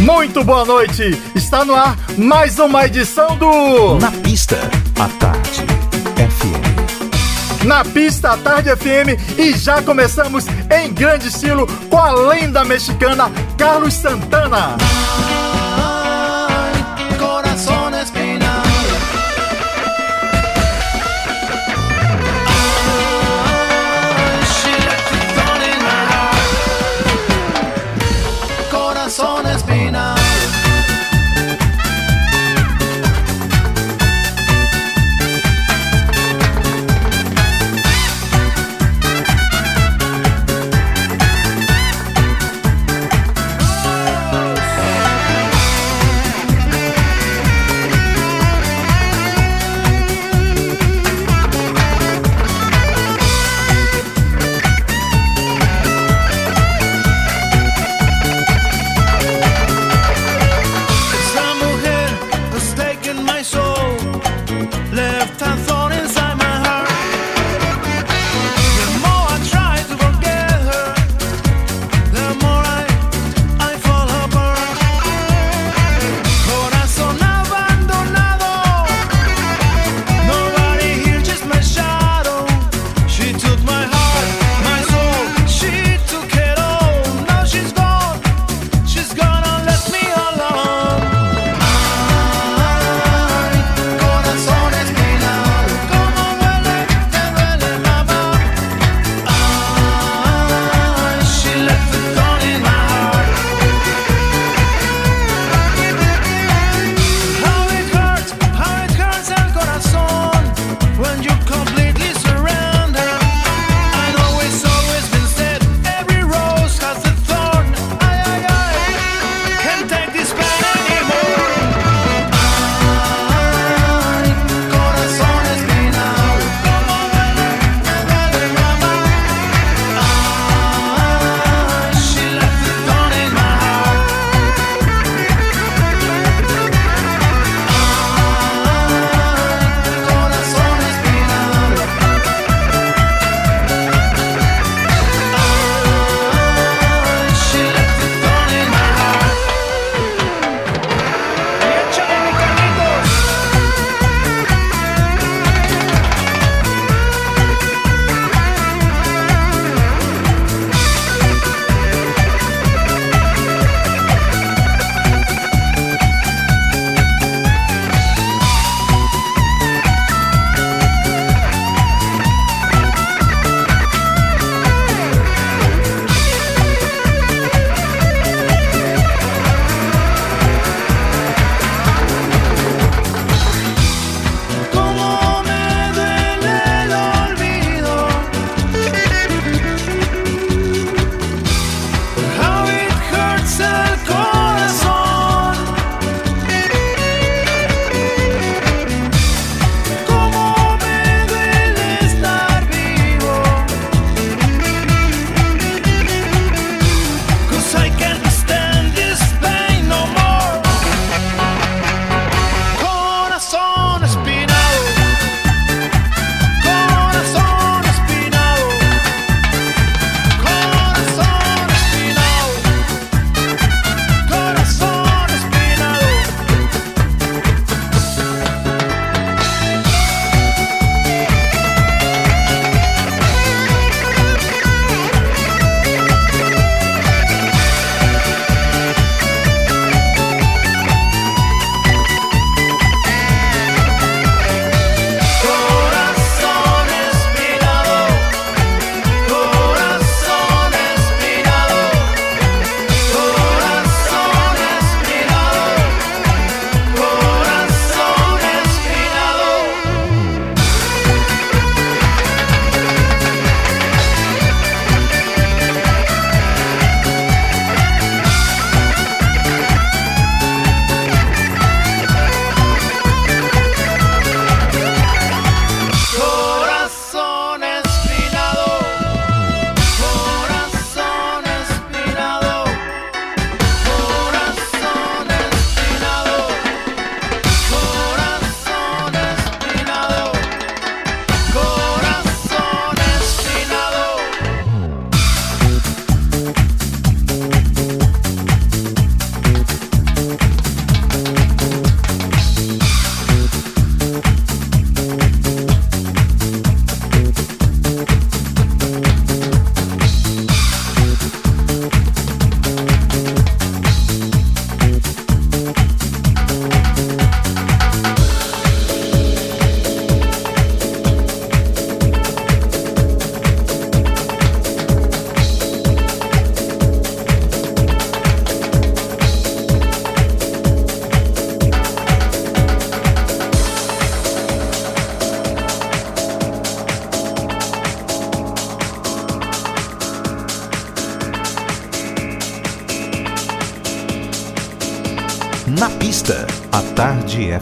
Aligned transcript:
Muito 0.00 0.42
boa 0.42 0.64
noite. 0.64 1.18
Está 1.34 1.64
no 1.64 1.74
ar 1.74 1.96
mais 2.16 2.58
uma 2.58 2.86
edição 2.86 3.36
do 3.36 3.98
Na 3.98 4.10
pista. 4.10 4.56
À 4.98 5.08
tarde. 5.18 5.64
FM. 6.16 7.64
Na 7.64 7.84
Pista 7.84 8.32
à 8.32 8.36
Tarde 8.38 8.70
FM 8.74 9.38
e 9.38 9.52
já 9.52 9.82
começamos 9.82 10.46
em 10.70 10.90
grande 10.92 11.28
estilo 11.28 11.66
com 11.90 11.98
a 11.98 12.12
lenda 12.12 12.64
mexicana 12.64 13.30
Carlos 13.58 13.92
Santana. 13.94 14.78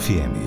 FM. 0.08 0.37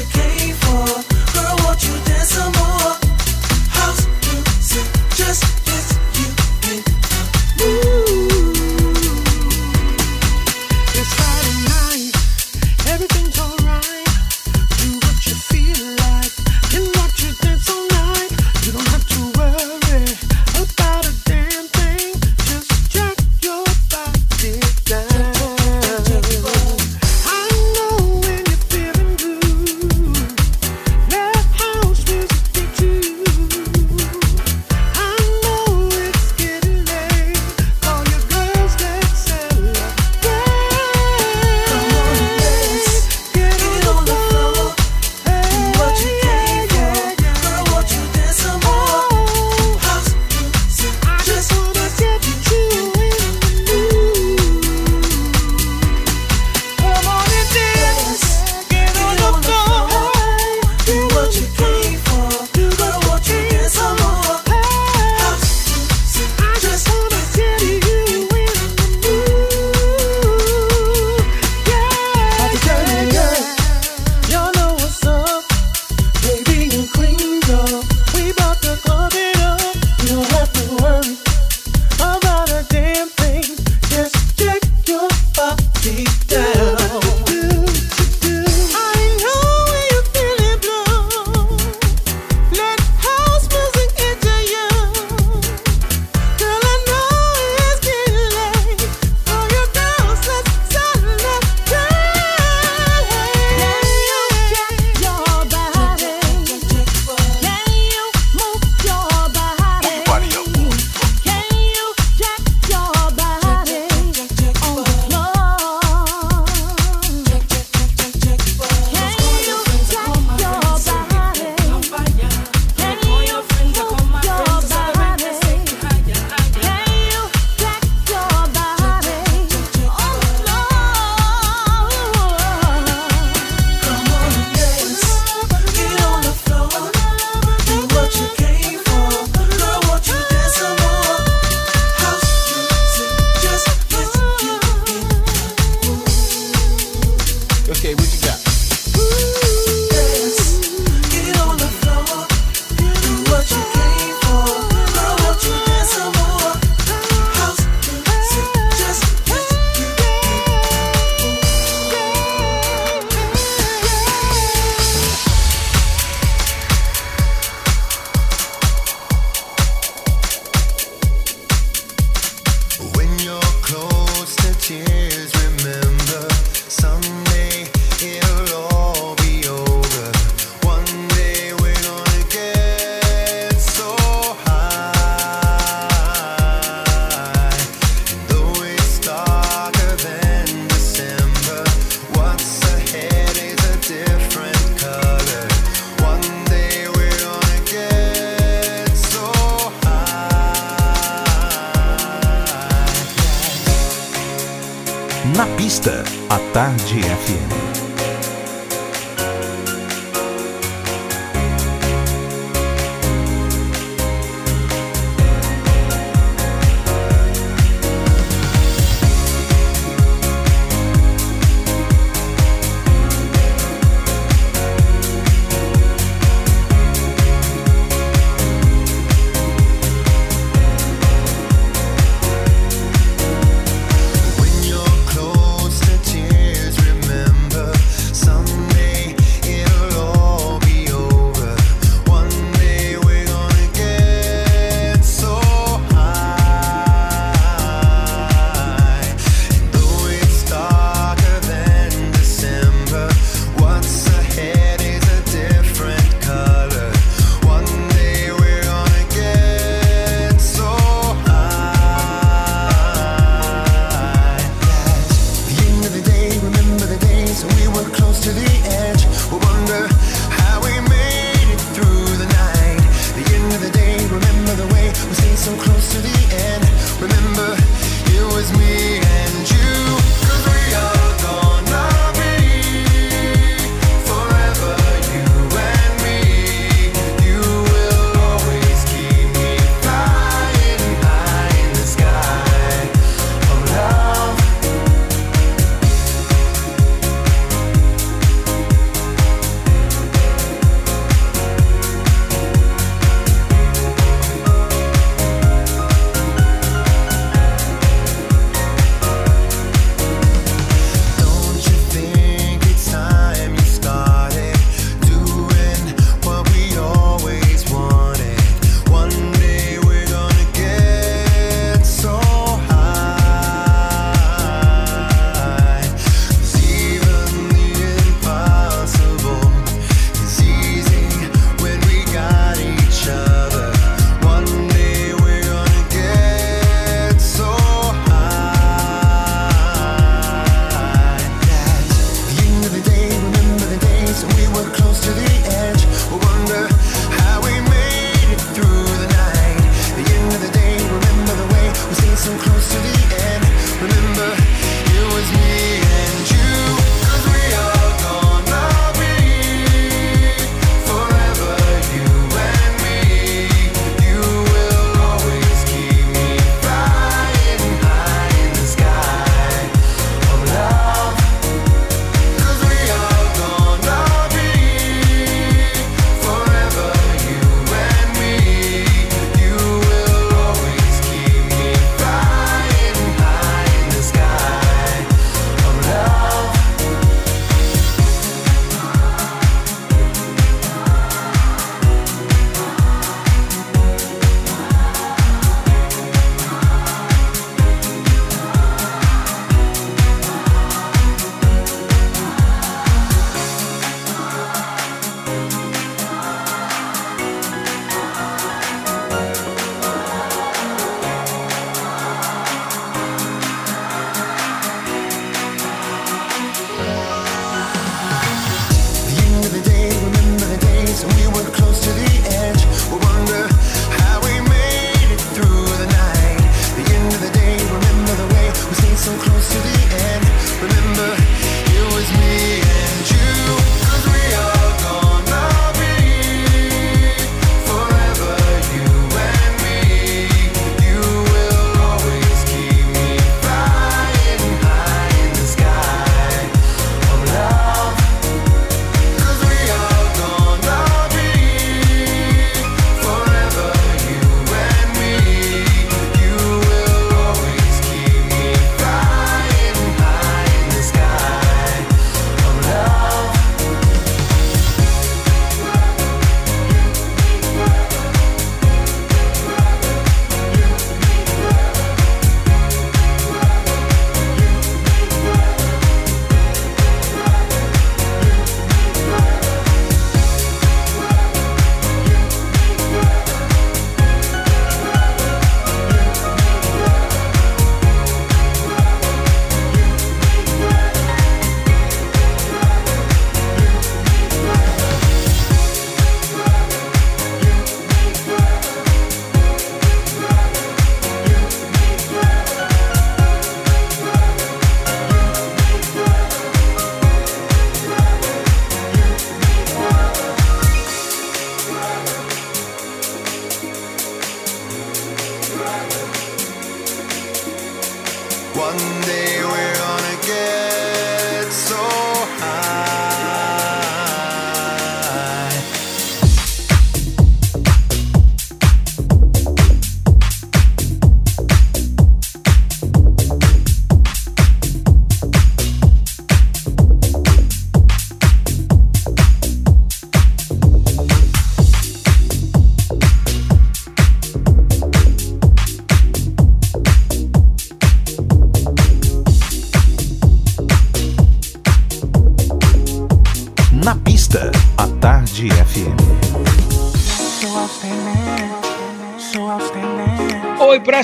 You 0.00 0.06
came 0.06 0.54
for. 0.54 0.86
Girl, 1.34 1.56
won't 1.64 1.86
you 1.86 1.94
dance 2.04 2.30
some 2.30 2.52
more? 2.52 2.69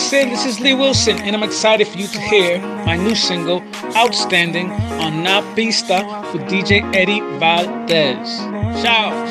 This 0.08 0.46
is 0.46 0.60
Lee 0.60 0.72
Wilson, 0.72 1.18
and 1.18 1.34
I'm 1.34 1.42
excited 1.42 1.88
for 1.88 1.98
you 1.98 2.06
to 2.06 2.20
hear 2.20 2.60
my 2.60 2.96
new 2.96 3.16
single, 3.16 3.60
Outstanding, 3.96 4.70
on 4.70 5.24
Na 5.24 5.42
Pista 5.56 6.06
with 6.32 6.42
DJ 6.42 6.94
Eddie 6.94 7.18
Valdez. 7.40 8.38
Ciao, 8.80 9.25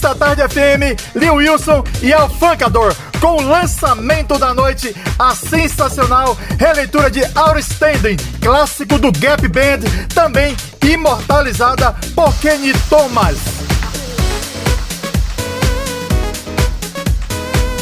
Pista 0.00 0.14
Tarde 0.14 0.40
FM, 0.48 1.14
Lil 1.14 1.34
Wilson 1.34 1.84
e 2.00 2.10
Alfancador, 2.10 2.96
com 3.20 3.36
o 3.36 3.42
lançamento 3.42 4.38
da 4.38 4.54
noite, 4.54 4.96
a 5.18 5.34
sensacional 5.34 6.34
releitura 6.58 7.10
de 7.10 7.20
Outstanding, 7.34 8.16
clássico 8.40 8.98
do 8.98 9.12
Gap 9.12 9.46
Band, 9.48 9.80
também 10.14 10.56
imortalizada 10.82 11.94
por 12.14 12.32
Kenny 12.40 12.72
Thomas. 12.88 13.36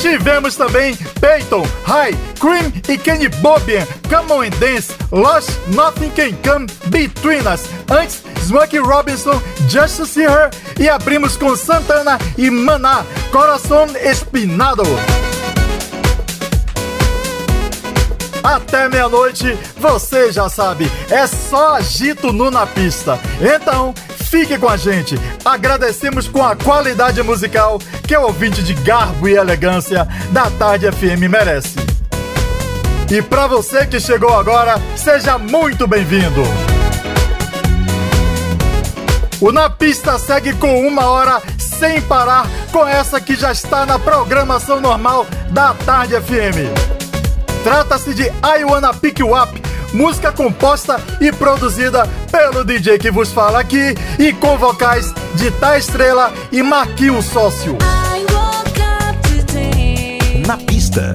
Tivemos 0.00 0.57
também 0.57 0.96
Peyton, 1.20 1.64
High, 1.85 2.16
Cream 2.40 2.72
e 2.88 2.98
Kenny 2.98 3.28
Bobian, 3.28 3.87
Come 4.09 4.33
On 4.33 4.42
and 4.42 4.59
Dance, 4.59 4.92
Lost 5.12 5.50
Nothing 5.68 6.11
Can 6.11 6.37
Come 6.42 6.66
Between 6.87 7.46
Us. 7.46 7.62
Antes, 7.88 8.22
Smokey 8.44 8.78
Robinson, 8.78 9.40
Just 9.68 9.98
to 9.98 10.07
See 10.07 10.24
Her 10.24 10.50
e 10.79 10.88
abrimos 10.88 11.37
com 11.37 11.57
Santana 11.57 12.19
e 12.37 12.51
Maná, 12.51 13.05
Coração 13.31 13.87
Espinado. 14.03 14.85
Até 18.43 18.88
meia-noite, 18.88 19.59
você 19.77 20.33
já 20.33 20.49
sabe, 20.49 20.91
é 21.11 21.27
só 21.27 21.75
agito 21.75 22.33
nu 22.33 22.51
na 22.51 22.67
pista. 22.67 23.19
Então, 23.41 23.93
fique 24.31 24.57
com 24.57 24.69
a 24.69 24.77
gente. 24.77 25.17
Agradecemos 25.45 26.29
com 26.29 26.45
a 26.45 26.55
qualidade 26.55 27.23
musical 27.23 27.79
que 28.07 28.17
o 28.17 28.23
ouvinte 28.23 28.62
de 28.62 28.75
garbo 28.75 29.29
e 29.29 29.35
elegância 29.35 30.07
da 30.31 30.51
Tarde 30.51 30.91
FM 30.91 31.29
merece. 31.29 31.77
E 33.11 33.23
para 33.23 33.47
você 33.47 33.87
que 33.87 33.99
chegou 33.99 34.35
agora, 34.35 34.81
seja 34.97 35.38
muito 35.38 35.87
bem-vindo. 35.87 36.43
O 39.40 39.53
Na 39.53 39.70
Pista 39.70 40.18
segue 40.18 40.53
com 40.55 40.85
uma 40.87 41.07
hora 41.07 41.40
sem 41.59 42.01
parar, 42.03 42.44
com 42.72 42.85
essa 42.87 43.20
que 43.20 43.37
já 43.37 43.53
está 43.53 43.87
na 43.87 43.96
programação 43.96 44.81
normal 44.81 45.27
da 45.51 45.72
Tarde 45.74 46.20
FM. 46.20 46.74
Trata-se 47.62 48.14
de 48.14 48.24
I 48.24 48.64
Wanna 48.64 48.92
Pick 48.92 49.20
You 49.20 49.40
Up, 49.40 49.62
música 49.92 50.33
composta 50.33 51.01
e 51.20 51.31
produzida 51.31 52.09
pelo 52.33 52.64
DJ 52.64 52.98
que 52.98 53.12
vos 53.12 53.31
fala 53.31 53.61
aqui 53.61 53.94
e 54.18 54.33
com 54.33 54.59
vocais 54.59 55.14
de 55.37 55.53
Tá 55.53 55.79
Estrela 55.79 56.33
e 56.51 56.61
Marquinhos 56.61 57.27
Sócio. 57.27 57.79
Na 60.44 60.57
pista. 60.57 61.14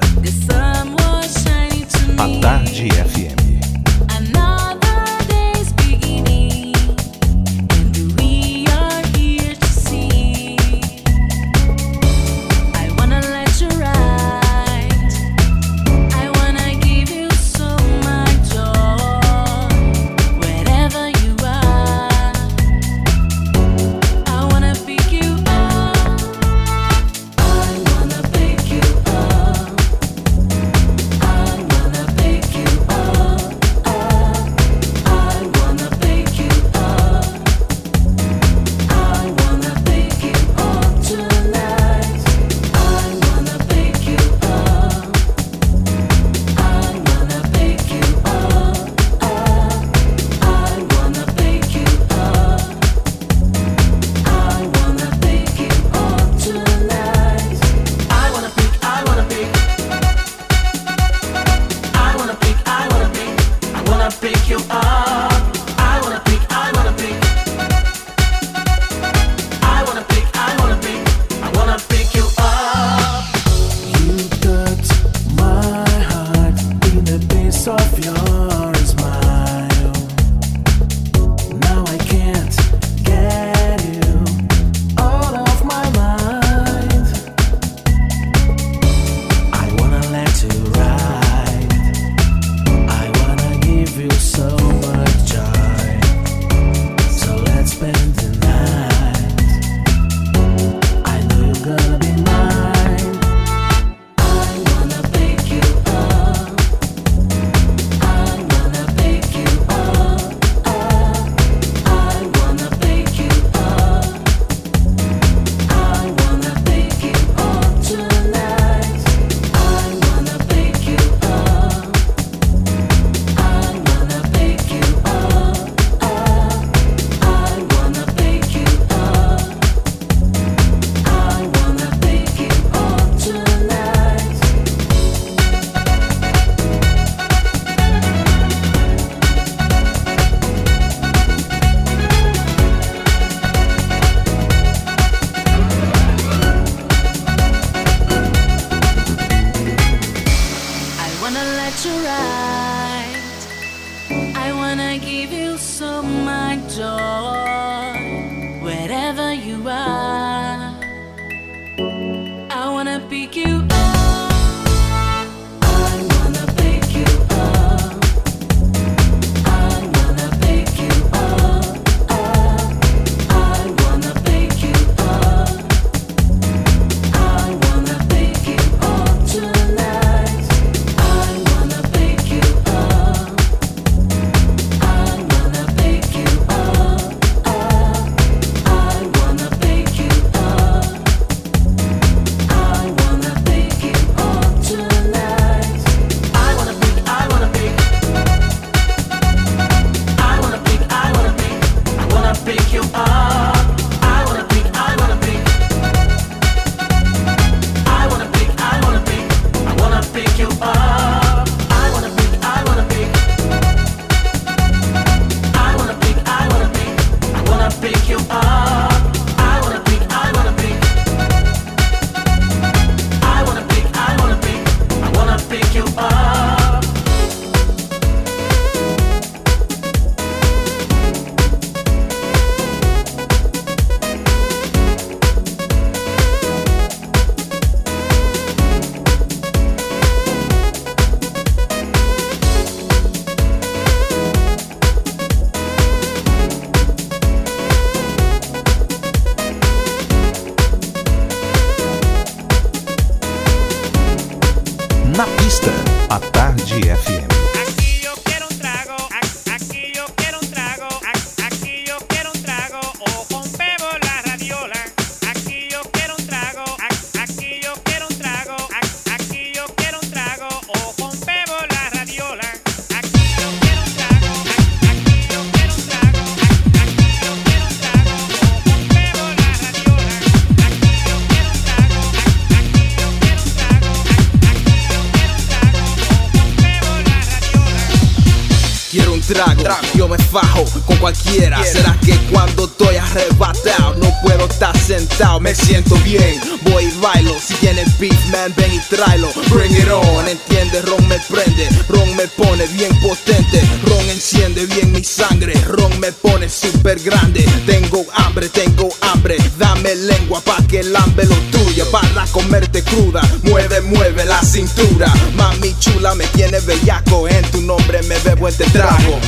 me 290.16 290.24
fajo 290.24 290.64
con 290.86 290.96
cualquiera. 290.98 291.64
Será 291.64 291.96
que 292.04 292.16
cuando 292.30 292.66
estoy 292.66 292.96
arrebatado 292.96 293.94
no 293.96 294.12
puedo 294.22 294.46
estar 294.46 294.76
sentado, 294.78 295.40
me 295.40 295.54
siento 295.54 295.96
bien. 296.04 296.40
Voy 296.62 296.84
y 296.84 297.00
bailo, 297.00 297.34
si 297.44 297.54
tienes 297.54 297.98
beef 297.98 298.18
man 298.30 298.52
ven 298.56 298.72
y 298.72 298.78
tráelo, 298.78 299.28
bring 299.50 299.72
it 299.72 299.88
on. 299.90 300.28
Entiende, 300.28 300.82
ron 300.82 301.06
me 301.08 301.18
prende, 301.18 301.68
ron 301.88 302.14
me 302.16 302.26
pone 302.28 302.66
bien 302.68 302.92
potente, 303.00 303.60
ron 303.86 304.08
enciende 304.08 304.66
bien 304.66 304.92
mi 304.92 305.02
sangre, 305.02 305.54
ron 305.66 305.98
me 305.98 306.12
pone 306.12 306.48
super 306.48 306.98
grande. 307.00 307.44
Tengo 307.66 308.04
hambre, 308.14 308.48
tengo 308.48 308.88
hambre, 309.00 309.36
dame 309.58 309.94
lengua 309.96 310.40
pa 310.42 310.58
que 310.68 310.82
lambe 310.82 311.24
lo 311.24 311.36
tuyo, 311.50 311.90
para 311.90 312.26
comerte 312.26 312.82
cruda. 312.84 313.22
Mueve, 313.42 313.80
mueve 313.80 314.24
la 314.24 314.40
cintura, 314.42 315.12
mami 315.34 315.74
chula 315.80 316.14
me 316.14 316.26
tiene 316.28 316.60
bellaco, 316.60 317.26
en 317.28 317.42
tu 317.50 317.60
nombre 317.62 318.02
me 318.04 318.18
bebo 318.18 318.48
este 318.48 318.64
trago. 318.66 319.18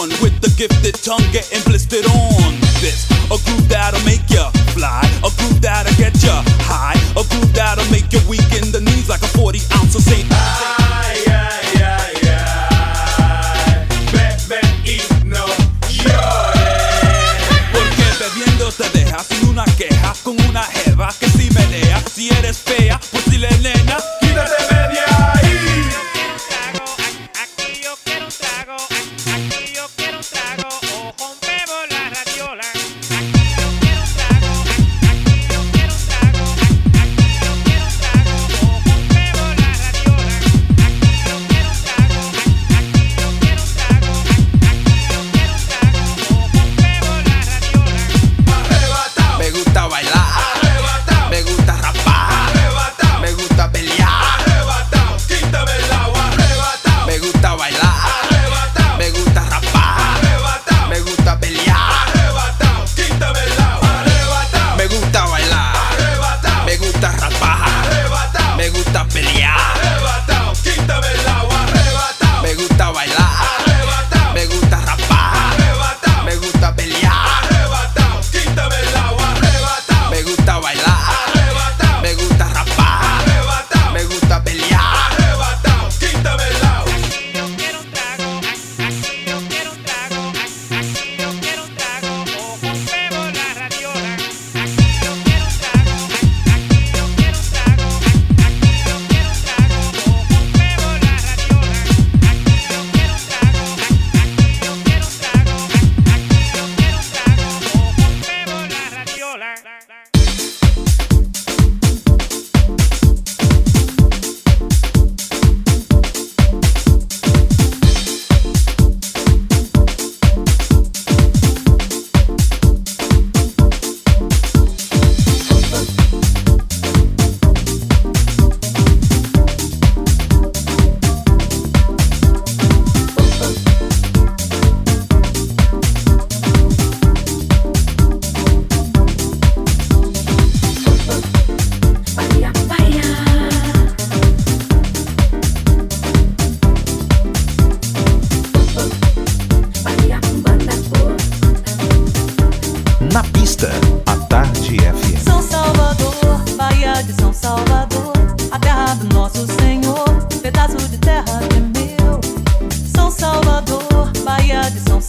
one 0.00 0.08
with 0.22 0.40
the 0.40 0.48
gifted 0.56 0.94
tongue 1.04 1.20
getting 1.30 1.60
blistered 1.64 2.06
on 2.06 2.52
this. 2.80 3.04
A 3.26 3.36
groove 3.44 3.68
that'll 3.68 4.02
make 4.06 4.24
ya 4.30 4.59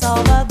Salvador. 0.01 0.50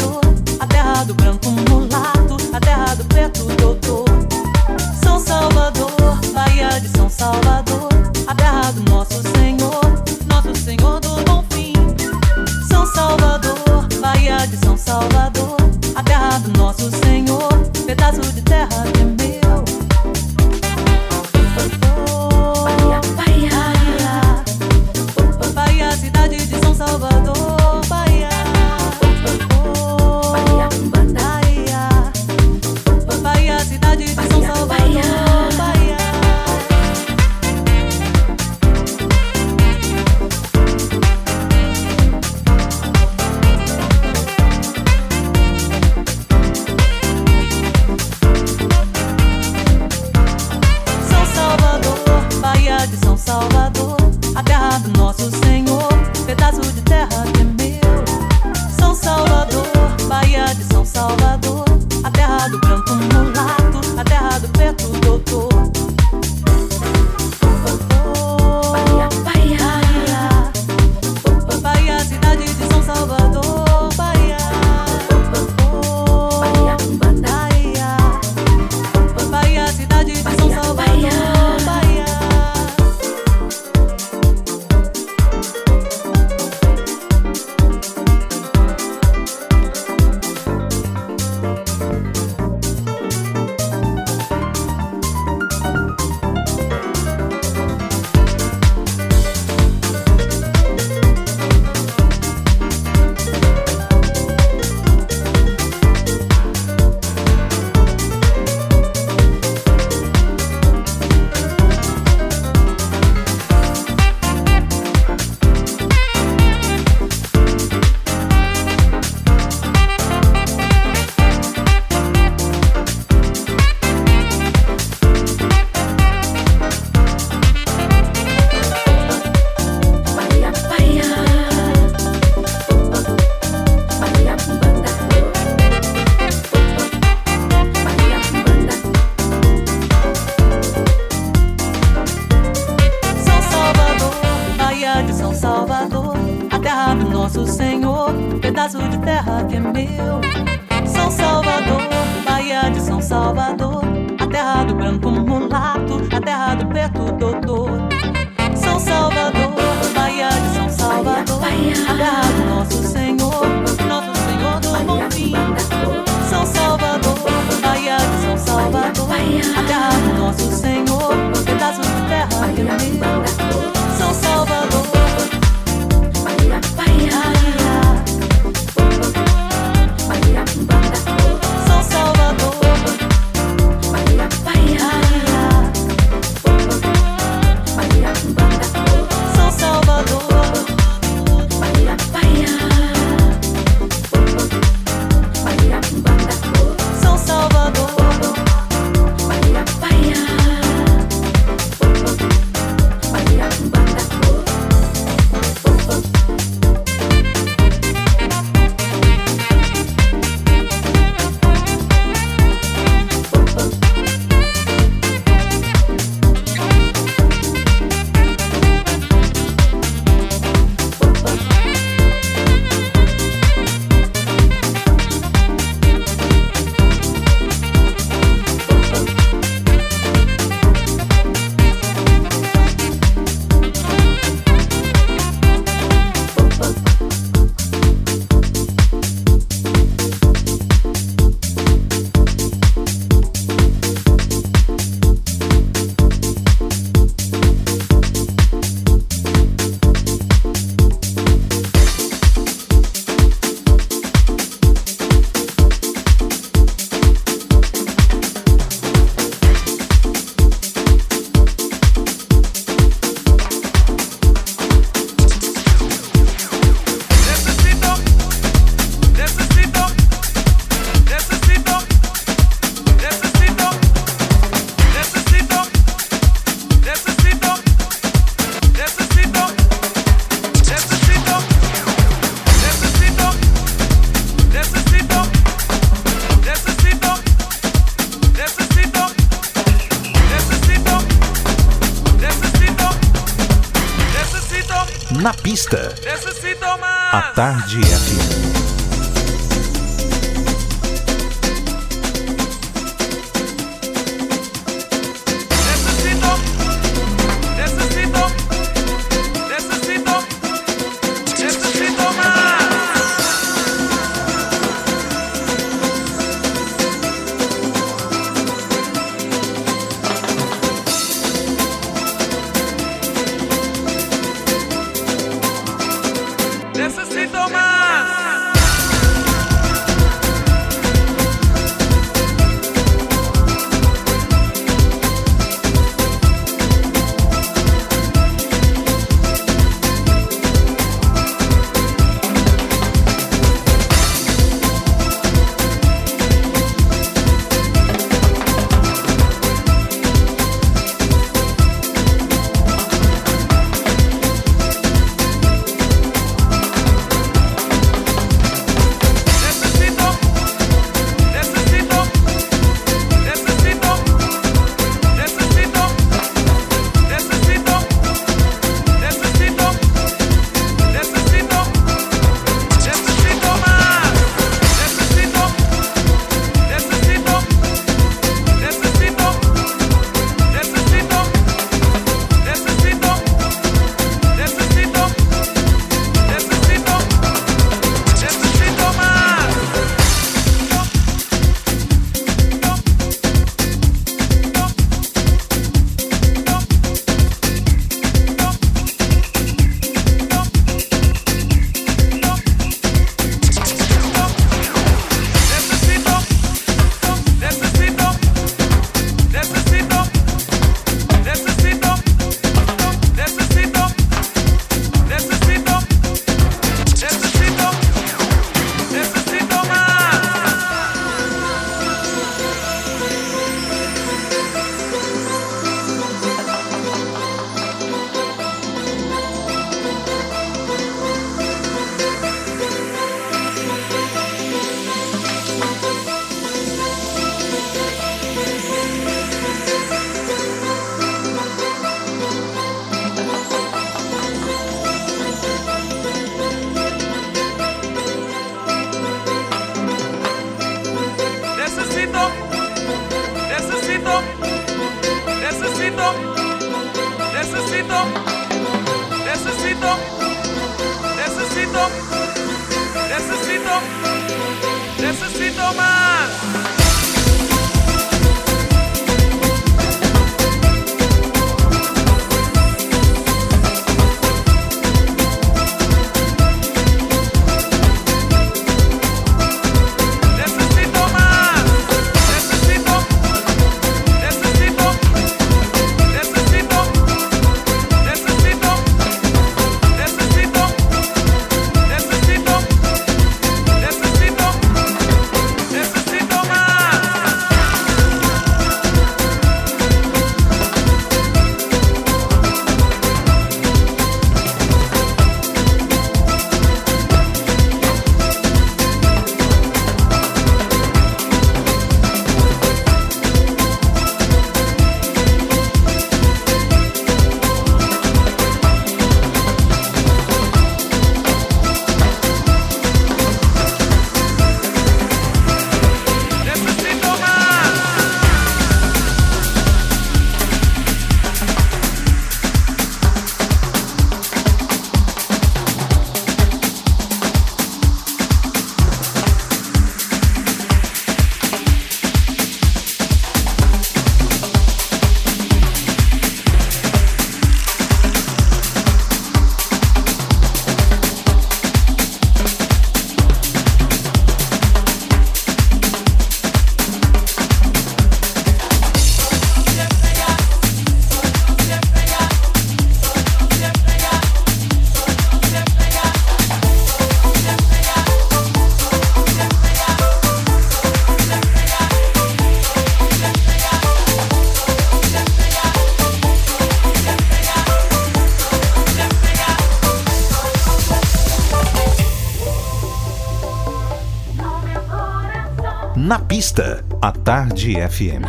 A 586.61 587.11
Tarde 587.11 587.75
FM. 587.89 588.21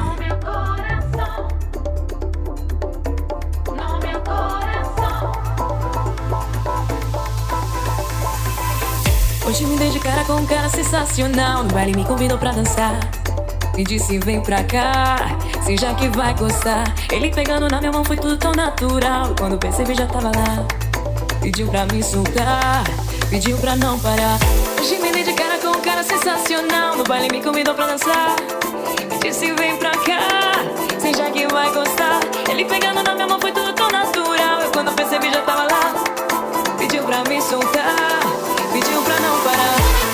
Hoje 9.45 9.65
me 9.65 9.77
dei 9.77 9.89
de 9.89 9.99
cara 9.99 10.23
com 10.23 10.33
um 10.35 10.45
cara 10.45 10.69
sensacional. 10.69 11.63
No 11.63 11.73
baile 11.73 11.93
me 11.93 12.05
convidou 12.05 12.37
pra 12.37 12.53
dançar. 12.53 12.97
Me 13.75 13.83
disse 13.83 14.17
vem 14.19 14.39
pra 14.41 14.63
cá, 14.63 15.37
se 15.65 15.75
já 15.75 15.93
que 15.93 16.07
vai 16.07 16.33
gostar. 16.33 16.85
Ele 17.11 17.29
pegando 17.31 17.67
na 17.67 17.79
minha 17.79 17.91
mão 17.91 18.05
foi 18.05 18.15
tudo 18.15 18.37
tão 18.37 18.53
natural. 18.53 19.35
Quando 19.37 19.57
percebi 19.57 19.93
já 19.93 20.07
tava 20.07 20.27
lá. 20.27 20.65
Pediu 21.41 21.67
pra 21.67 21.85
me 21.87 22.01
soltar, 22.01 22.85
pediu 23.29 23.57
pra 23.57 23.75
não 23.75 23.99
parar. 23.99 24.39
De 25.23 25.33
cara 25.33 25.59
com 25.59 25.67
um 25.67 25.81
cara 25.81 26.01
sensacional. 26.03 26.95
No 26.97 27.03
baile 27.03 27.27
me 27.31 27.43
convidou 27.43 27.75
pra 27.75 27.85
dançar. 27.85 28.35
Me 29.11 29.19
disse 29.19 29.51
vem 29.53 29.77
pra 29.77 29.91
cá, 29.91 30.19
se 30.99 31.13
já 31.15 31.29
que 31.29 31.45
vai 31.45 31.71
gostar. 31.71 32.19
Ele 32.49 32.65
pegando 32.65 33.03
na 33.03 33.13
minha 33.13 33.27
mão 33.27 33.39
foi 33.39 33.51
tudo 33.51 33.71
tão 33.73 33.87
natural. 33.89 34.61
Eu 34.61 34.71
quando 34.71 34.91
percebi 34.95 35.31
já 35.31 35.41
tava 35.43 35.63
lá. 35.63 35.93
Pediu 36.79 37.03
pra 37.03 37.23
me 37.29 37.39
soltar, 37.39 38.19
pediu 38.73 39.01
pra 39.03 39.19
não 39.19 39.39
parar. 39.41 40.10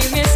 Chamar 0.00 0.24
e 0.24 0.29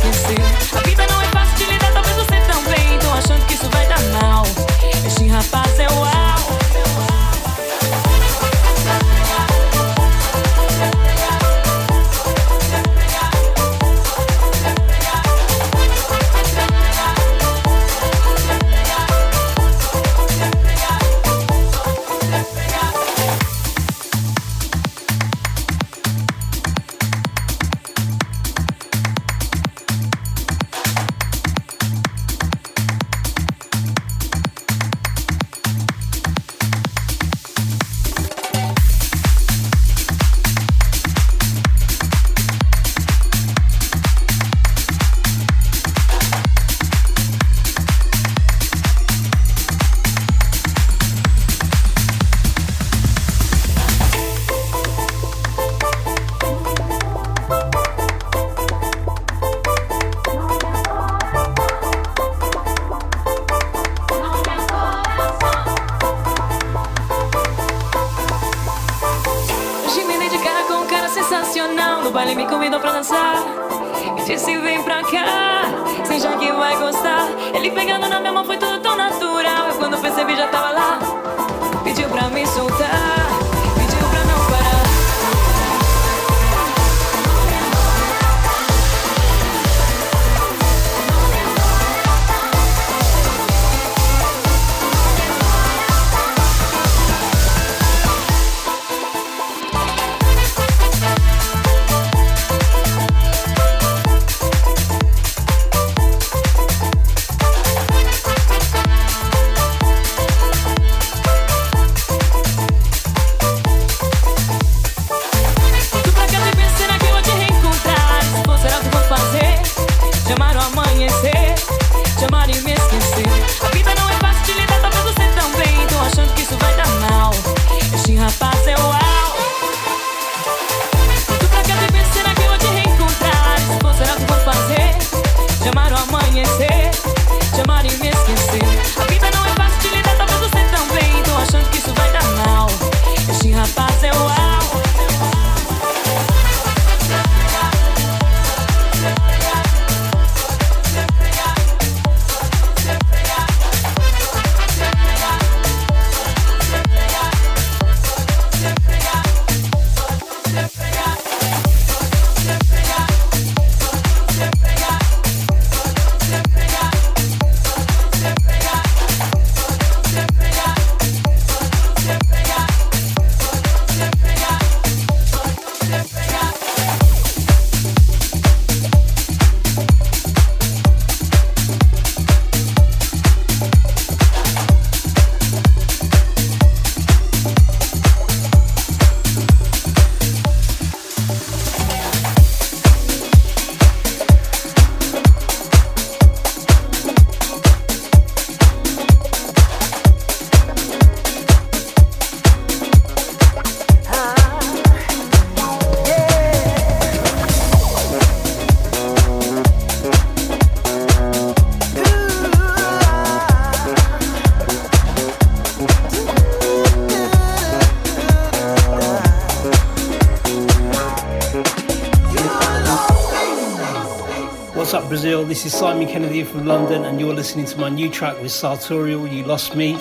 What's? 225.44 225.62
This 225.62 225.74
is 225.74 225.78
Simon 225.78 226.08
Kennedy 226.08 226.42
from 226.42 226.64
London, 226.64 227.04
and 227.04 227.20
you're 227.20 227.34
listening 227.34 227.66
to 227.66 227.78
my 227.78 227.90
new 227.90 228.08
track 228.08 228.40
with 228.40 228.50
Sartorial, 228.50 229.26
You 229.26 229.44
Lost 229.44 229.76
Me, 229.76 229.94
on 229.94 230.00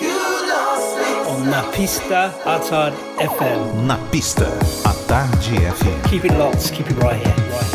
Napista 1.52 2.32
Atard 2.44 2.94
FM. 3.18 3.84
Na 3.86 3.98
pista, 4.10 4.46
a 4.46 4.92
FM. 5.70 6.08
Keep 6.08 6.24
it 6.24 6.32
locked, 6.38 6.72
keep 6.72 6.90
it 6.90 6.96
right 6.96 7.16
here. 7.16 7.34
Right 7.50 7.64
here. 7.64 7.73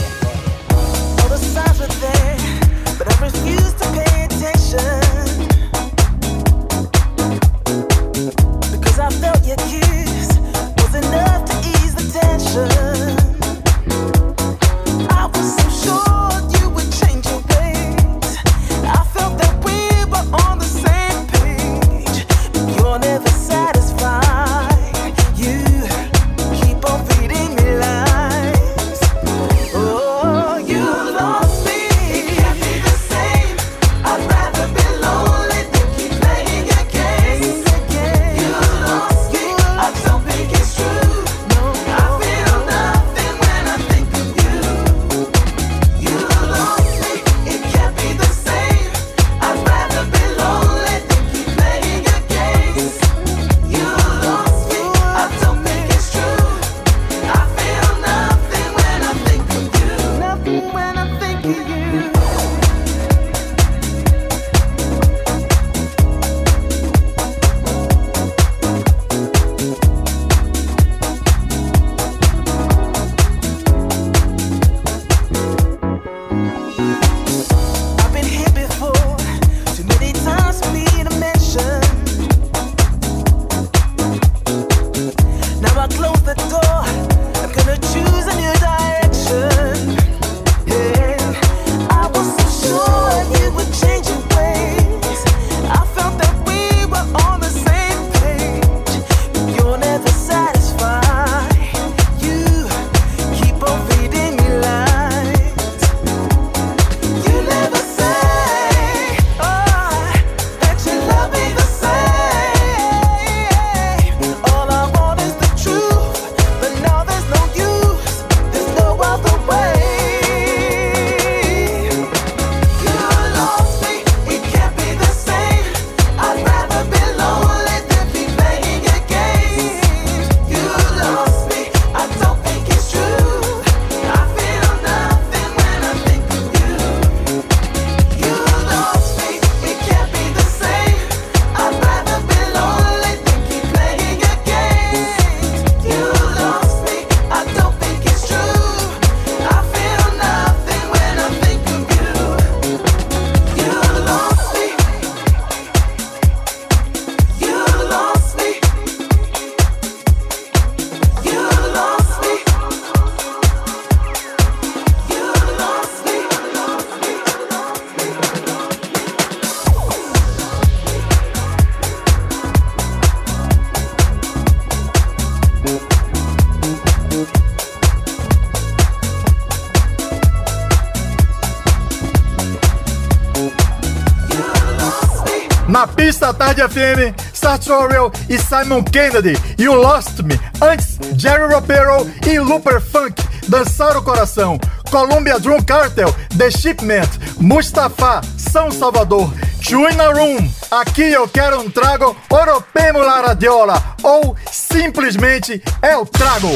Sartorial 187.69 188.11
e 188.27 188.39
Simon 188.39 188.83
Kennedy, 188.83 189.37
You 189.59 189.75
Lost 189.75 190.21
Me. 190.23 190.39
Antes, 190.59 190.97
Jerry 191.15 191.53
Ropero 191.53 192.09
e 192.25 192.39
Looper 192.39 192.81
Funk, 192.81 193.21
Dançar 193.47 193.95
o 193.95 194.01
Coração. 194.01 194.59
Columbia 194.89 195.39
Drum 195.39 195.61
Cartel, 195.61 196.11
The 196.35 196.49
Shipment, 196.49 197.07
Mustafa, 197.39 198.21
São 198.37 198.71
Salvador. 198.71 199.31
Chuina 199.61 200.11
Room, 200.11 200.49
aqui 200.71 201.03
eu 201.03 201.27
quero 201.27 201.61
um 201.61 201.69
trago, 201.69 202.17
Oropemo 202.27 202.99
la 202.99 203.21
radiola, 203.21 203.95
ou 204.01 204.35
simplesmente 204.51 205.61
eu 205.83 206.07
trago. 206.07 206.49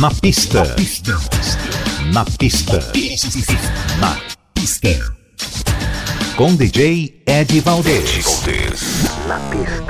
Na 0.00 0.10
pista. 0.10 0.64
Na 0.64 0.74
pista. 0.74 1.18
Na 2.12 2.24
pista. 2.24 2.80
Com 6.36 6.56
DJ 6.56 7.22
Ed 7.26 7.60
Valdez. 7.60 8.42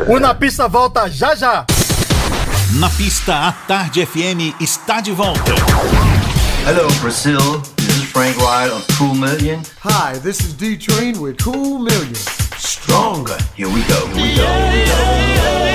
O 0.06 0.18
Na 0.20 0.34
Pista 0.34 0.68
volta 0.68 1.08
já 1.08 1.34
já. 1.34 1.64
Na 2.74 2.90
pista, 2.90 3.48
a 3.48 3.52
Tarde 3.52 4.04
FM 4.04 4.54
está 4.60 5.00
de 5.00 5.10
volta. 5.12 5.54
Hello, 6.66 6.86
Brazil. 7.00 7.62
This 7.76 7.96
is 7.96 8.04
Frank 8.10 8.36
Wright 8.38 8.70
of 8.70 8.84
Cool 8.98 9.14
Million. 9.14 9.62
Hi, 9.84 10.18
this 10.18 10.40
is 10.40 10.52
D 10.52 10.76
Train 10.76 11.18
with 11.18 11.42
Cool 11.42 11.78
Million. 11.78 12.14
Stronger. 12.58 13.38
Here 13.56 13.68
we 13.68 13.82
go. 13.84 14.06
Here 14.08 14.16
we 14.16 14.34
go. 14.34 14.46
Here 14.46 14.82
we 14.82 15.74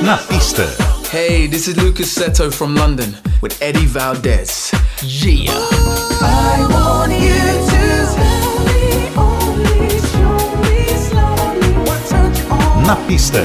go. 0.00 0.02
Na 0.02 0.16
pista, 0.18 0.66
Hey, 1.10 1.48
this 1.48 1.66
is 1.66 1.76
Lucas 1.76 2.14
Seto 2.14 2.52
from 2.52 2.76
London 2.76 3.16
with 3.40 3.60
Eddie 3.60 3.86
Valdez. 3.86 4.70
Yeah. 5.02 5.97
I 6.20 6.66
want 6.70 7.12
you 7.12 7.38
to 7.70 7.78
tell 8.18 8.54
me 8.68 9.08
only, 9.16 9.88
show 10.12 10.38
me 10.64 10.78
slowly 11.08 11.70
what 11.86 12.00
turns 12.08 12.38
you 12.38 12.46
on. 12.50 12.82
na 12.86 12.96
pista. 13.06 13.42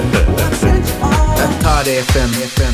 Atade 1.43 1.99
FM. 2.07 2.31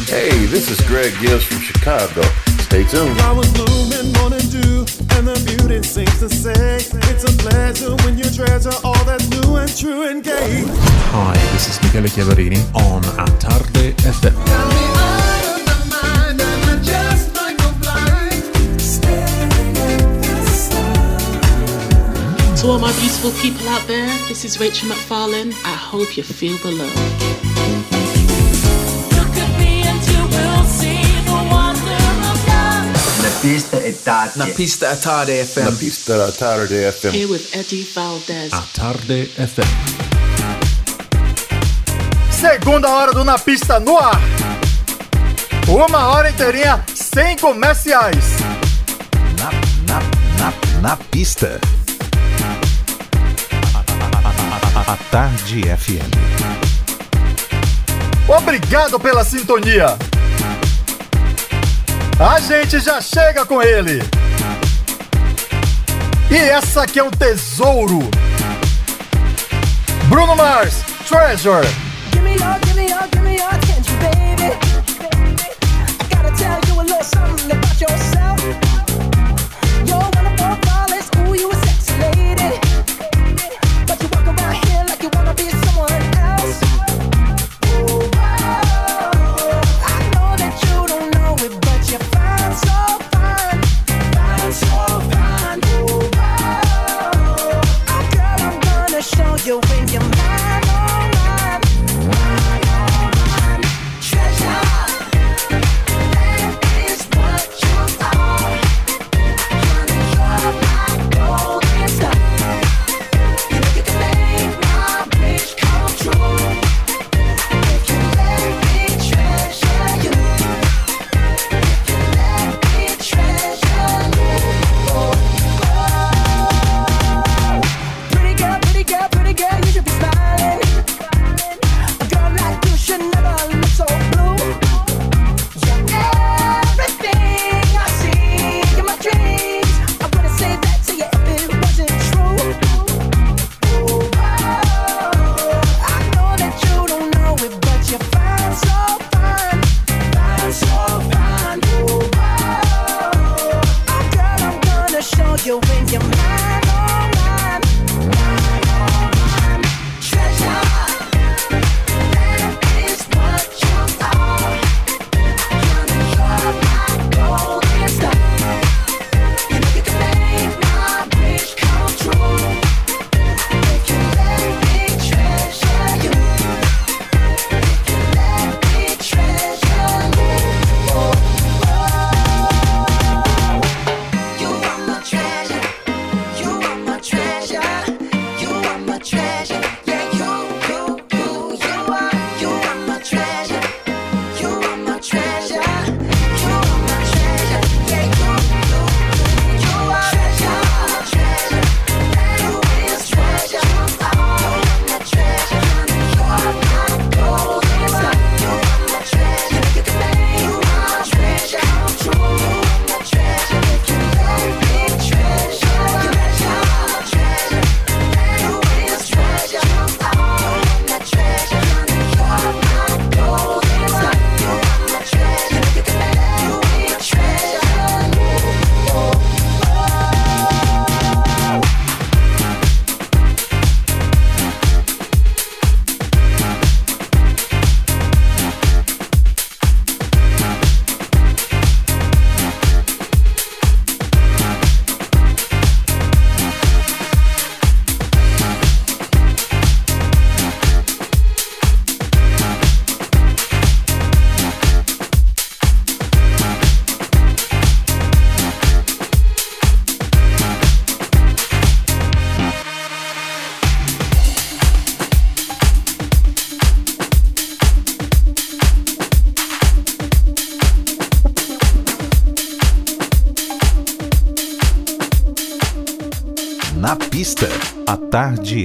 Hey, 0.09 0.45
this 0.45 0.69
is 0.69 0.79
Greg 0.87 1.13
Gibbs 1.21 1.43
from 1.43 1.59
Chicago. 1.59 2.21
Stay 2.69 2.83
tuned. 2.83 3.19
I 3.21 3.31
was 3.33 3.51
blooming 3.53 4.13
morning 4.13 4.45
dew, 4.53 4.85
and 5.17 5.25
the 5.27 5.37
beauty 5.45 5.81
sings 5.81 6.19
to 6.19 6.29
say 6.29 6.77
it's 7.09 7.23
a 7.23 7.33
pleasure 7.43 7.95
when 8.05 8.17
you 8.17 8.25
treasure 8.29 8.73
all 8.83 9.03
that's 9.05 9.27
new 9.29 9.55
and 9.57 9.69
true 9.75 10.03
and 10.07 10.23
gay. 10.23 10.63
Hi, 11.13 11.33
this 11.53 11.67
is 11.69 11.81
Michele 11.81 12.09
Chiaverini 12.09 12.61
on 12.75 13.01
A 13.17 13.25
Tarde 13.39 13.93
FM. 14.05 14.35
all 22.69 22.77
my 22.77 22.91
beautiful 22.99 23.31
people 23.41 23.67
out 23.67 23.85
there. 23.87 24.07
This 24.27 24.45
is 24.45 24.59
Rachel 24.59 24.89
McFarlane. 24.89 25.53
I 25.65 25.75
hope 25.75 26.15
you 26.15 26.23
feel 26.23 26.57
the 26.57 26.71
love. 26.71 26.93
pista 33.41 33.77
é 33.77 33.91
tarde. 33.93 34.37
Na 34.37 34.47
pista 34.47 34.85
é 34.87 34.95
tarde 34.95 35.31
é 35.31 35.45
FM. 35.45 35.59
Na 35.59 35.71
pista 35.71 36.13
é 36.13 36.31
tarde 36.31 36.75
é 36.75 36.91
FM. 36.91 37.15
Here 37.15 37.25
with 37.25 37.47
Eddie 37.53 37.83
Valdez. 37.95 38.53
A 38.53 38.61
tarde 38.73 39.31
FM. 39.35 39.69
Segunda 42.31 42.89
hora 42.89 43.13
do 43.13 43.23
Na 43.23 43.39
Pista 43.39 43.79
no 43.79 43.97
ar. 43.97 44.19
Uma 45.69 46.07
hora 46.09 46.29
inteirinha 46.29 46.83
sem 46.93 47.37
comerciais. 47.37 48.25
Na, 49.39 49.51
na, 49.87 50.01
na, 50.37 50.81
na 50.81 50.97
pista. 50.97 51.61
A 54.89 54.97
Tarde 55.11 55.61
FM. 55.61 56.09
Obrigado 58.27 58.99
pela 58.99 59.23
sintonia. 59.23 59.95
A 62.19 62.39
gente 62.39 62.79
já 62.79 62.99
chega 62.99 63.45
com 63.45 63.61
ele. 63.61 64.01
E 66.31 66.35
essa 66.35 66.81
aqui 66.81 66.97
é 66.97 67.03
um 67.03 67.11
tesouro. 67.11 67.99
Bruno 70.07 70.35
Mars, 70.35 70.83
Treasure. 71.07 71.67
Give 72.11 72.23
me 72.23 72.31
your, 72.31 72.59
give 72.61 72.73
me 72.73 72.89
your, 72.89 73.07
give 73.11 73.21
me 73.21 73.37
your. 73.37 73.58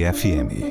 FM. 0.01 0.64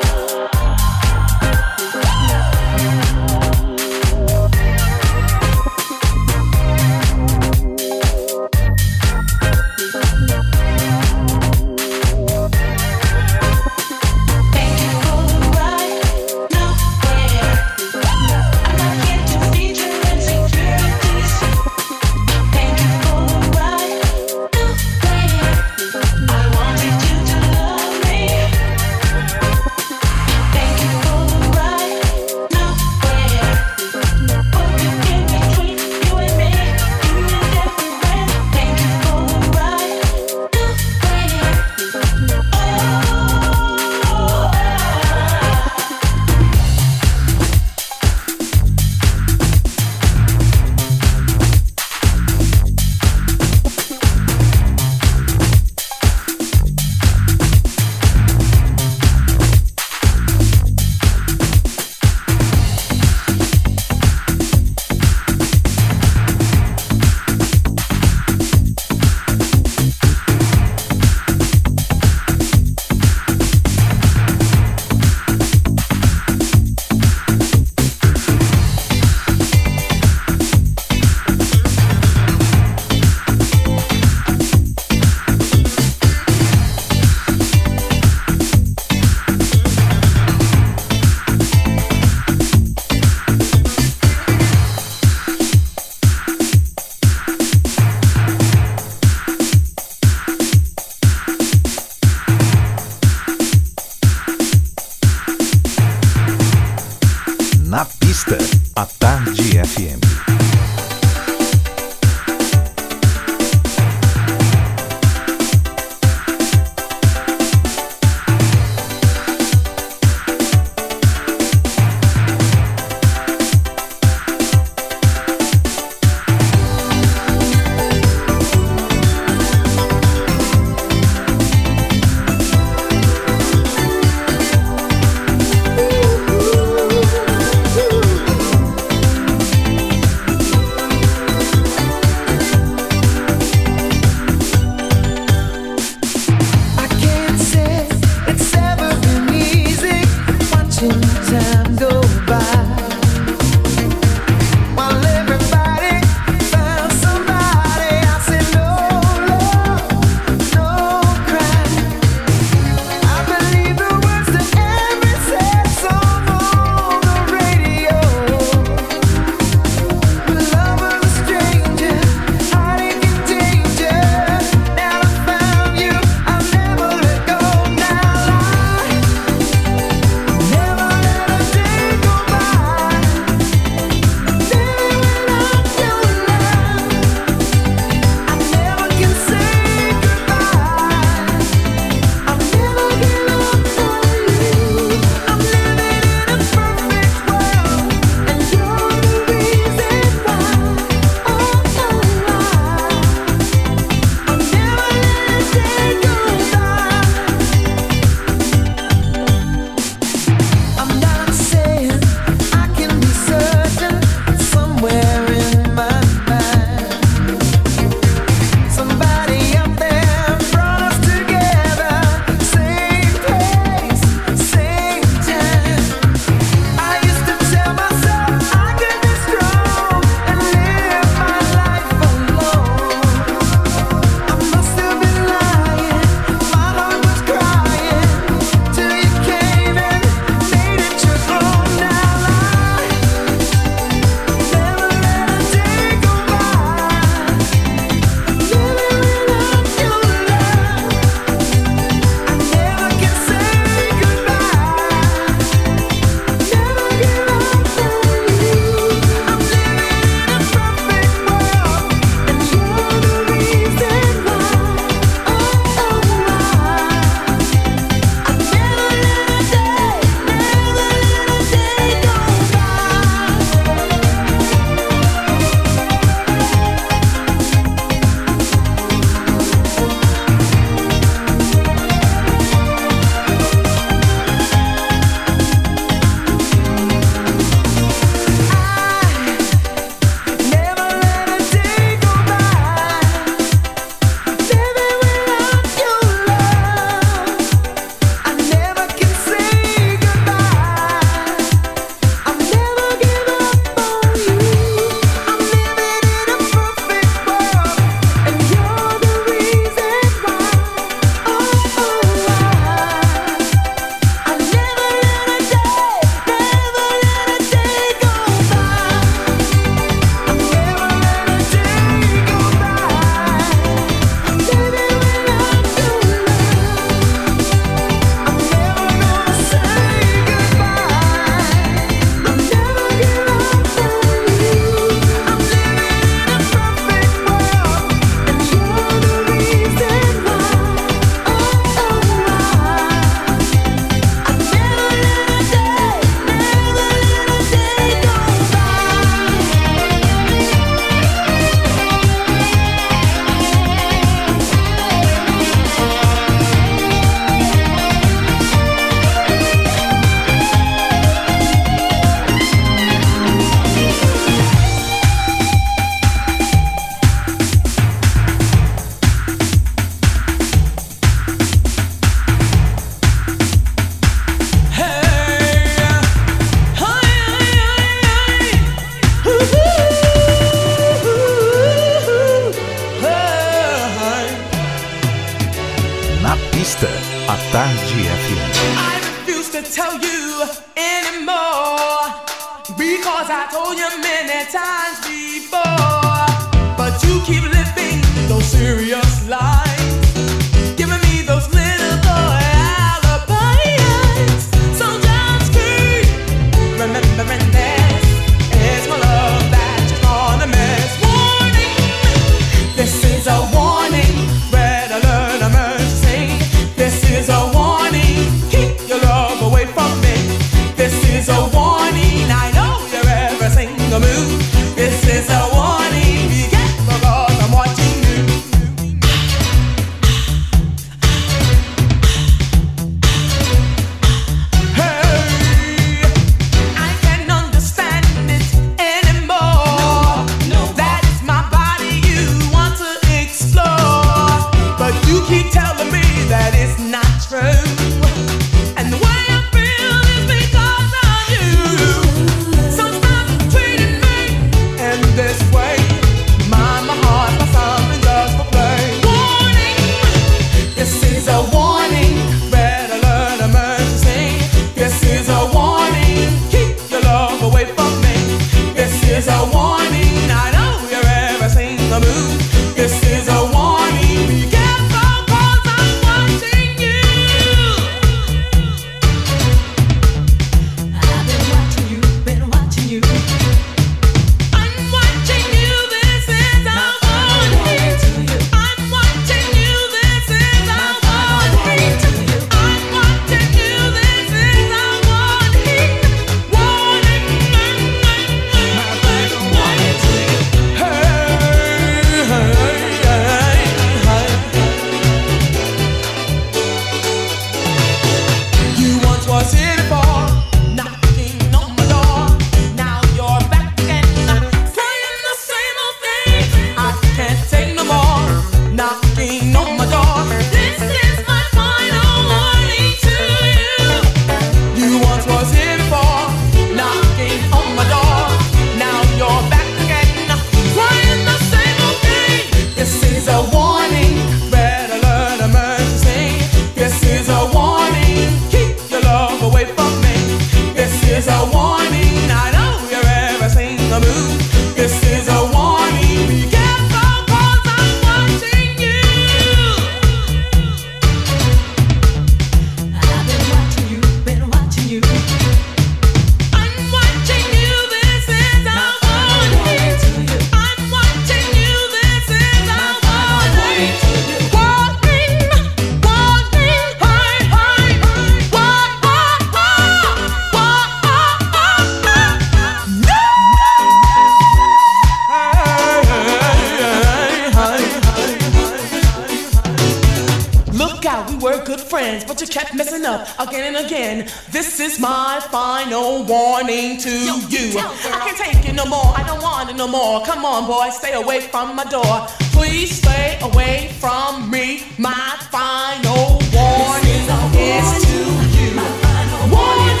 you 582.40 582.46
kept 582.46 582.74
messing 582.74 583.04
up 583.04 583.28
again 583.38 583.74
and 583.74 583.84
again. 583.84 584.28
This 584.50 584.80
is 584.80 584.98
my 584.98 585.40
final 585.50 586.24
warning 586.24 586.98
to 586.98 587.10
Yo, 587.10 587.36
you. 587.48 587.78
I 587.78 588.24
can't 588.24 588.36
take 588.36 588.68
it 588.68 588.74
no 588.74 588.86
more. 588.86 589.12
I 589.14 589.24
don't 589.26 589.42
want 589.42 589.68
it 589.68 589.76
no 589.76 589.86
more. 589.86 590.24
Come 590.24 590.44
on, 590.44 590.66
boy, 590.66 590.88
stay 590.90 591.12
away 591.12 591.40
from 591.40 591.76
my 591.76 591.84
door. 591.84 592.26
Please 592.52 592.96
stay 592.96 593.38
away 593.42 593.90
from 594.00 594.50
me. 594.50 594.84
My 594.96 595.36
final 595.50 596.40
warning 596.54 597.28
is, 597.60 598.04
to 598.04 598.18
you. 598.56 598.74
My 598.74 598.88
final 599.04 599.40
warning. 599.52 599.80
warning. 599.80 600.00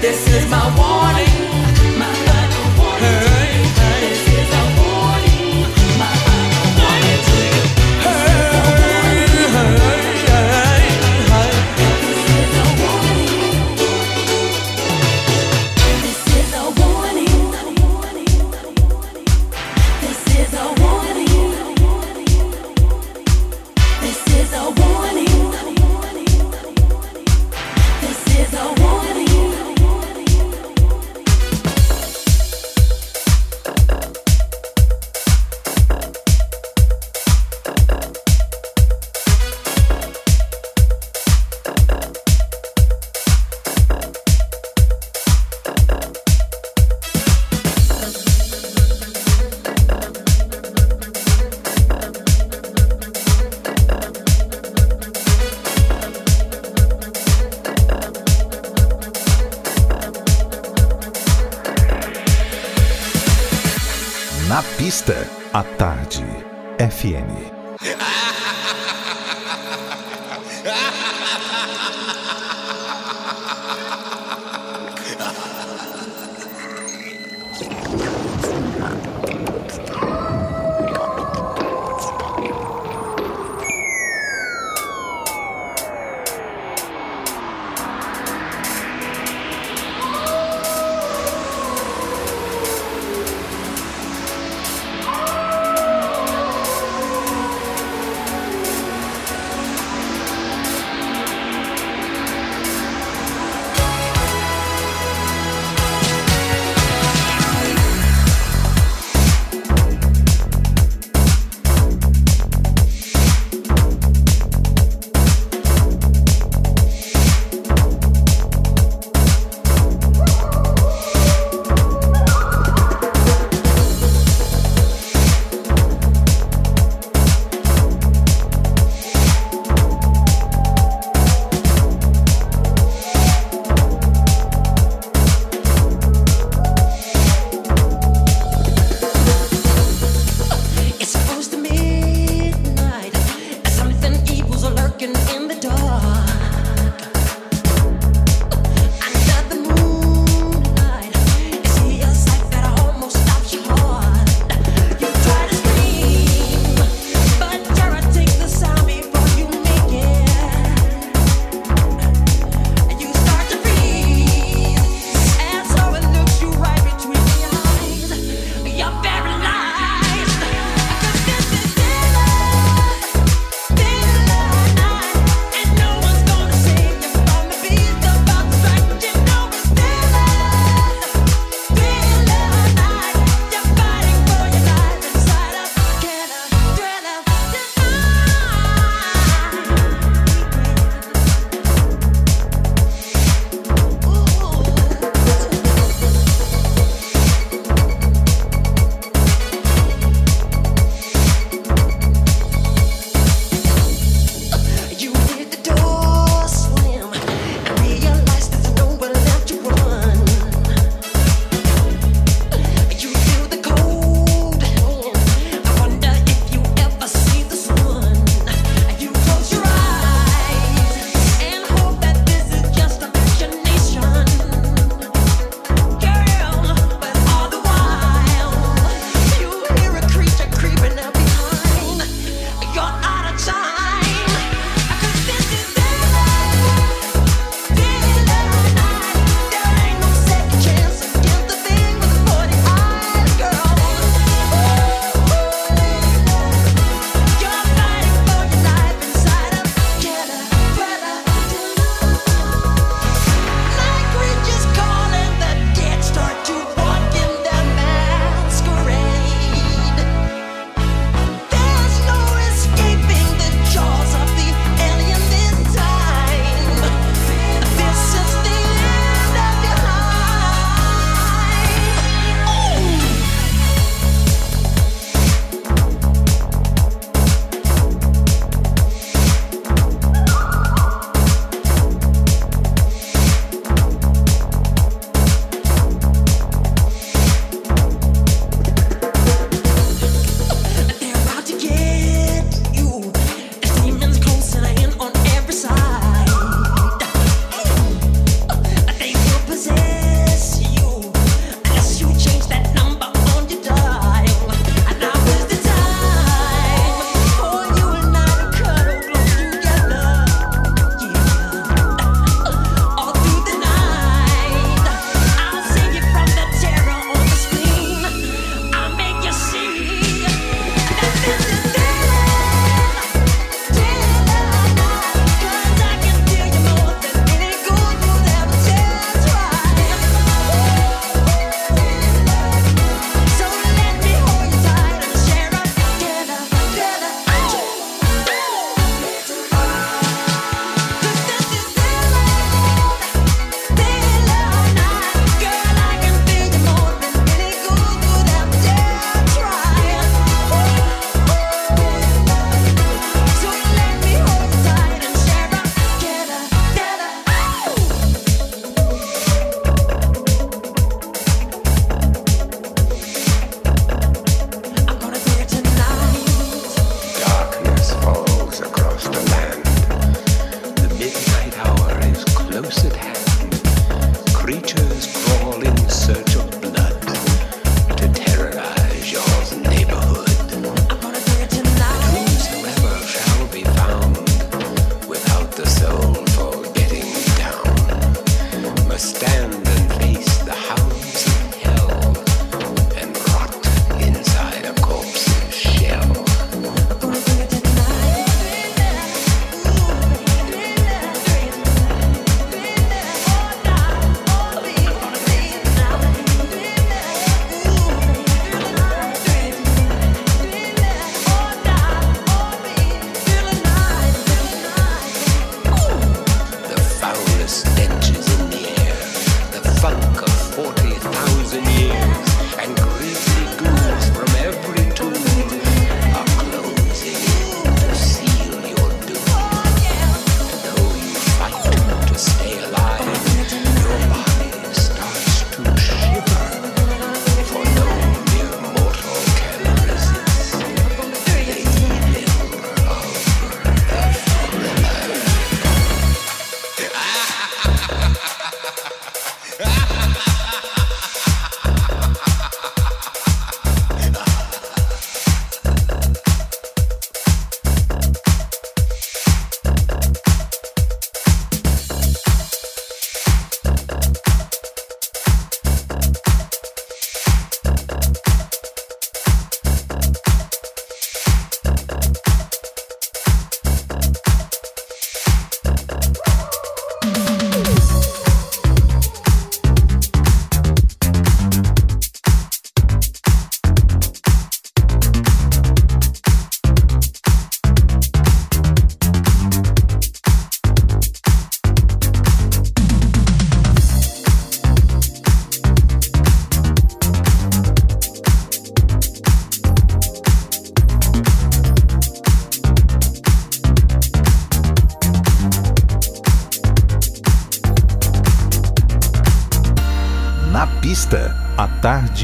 This 0.00 0.28
is 0.28 0.50
my 0.50 0.76
warning. 0.76 0.93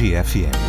Tarde 0.01 0.17
FM. 0.17 0.60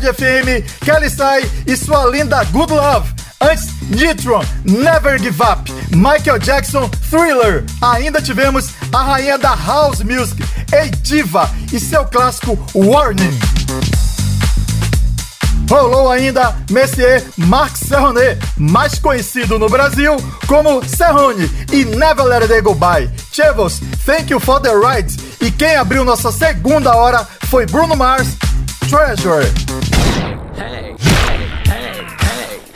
Tarde 0.00 0.12
FM, 0.14 0.84
Kelly 0.84 1.10
Sai 1.10 1.50
e 1.66 1.76
sua 1.76 2.06
linda 2.06 2.42
Good 2.44 2.72
Love. 2.72 3.12
Antes, 3.40 3.68
Nitron, 3.90 4.42
Never 4.64 5.18
Give 5.18 5.40
Up, 5.42 5.70
Michael 5.90 6.38
Jackson, 6.38 6.88
Thriller. 7.10 7.64
Ainda 7.82 8.20
tivemos 8.20 8.70
a 8.92 9.02
rainha 9.02 9.38
da 9.38 9.54
House 9.54 10.02
Music, 10.02 10.42
Ei 10.72 10.90
Diva, 11.02 11.50
e 11.72 11.78
seu 11.78 12.04
clássico 12.04 12.58
Warning. 12.74 13.38
Rolou 15.70 16.10
ainda 16.10 16.54
Messier 16.70 17.22
Marc 17.36 17.76
Serronet, 17.76 18.38
mais 18.56 18.98
conhecido 18.98 19.58
no 19.58 19.68
Brasil 19.68 20.16
como 20.46 20.82
Serrone, 20.84 21.50
e 21.72 21.84
Never 21.84 22.24
Let 22.24 22.50
It 22.50 22.62
Go 22.62 22.74
By. 22.74 23.08
Chevos, 23.32 23.80
Thank 24.04 24.32
You 24.32 24.40
For 24.40 24.60
The 24.60 24.72
Ride. 24.74 25.14
E 25.40 25.50
quem 25.50 25.76
abriu 25.76 26.04
nossa 26.04 26.32
segunda 26.32 26.94
hora 26.94 27.26
foi 27.48 27.66
Bruno 27.66 27.96
Mars, 27.96 28.28
Treasure. 28.88 29.69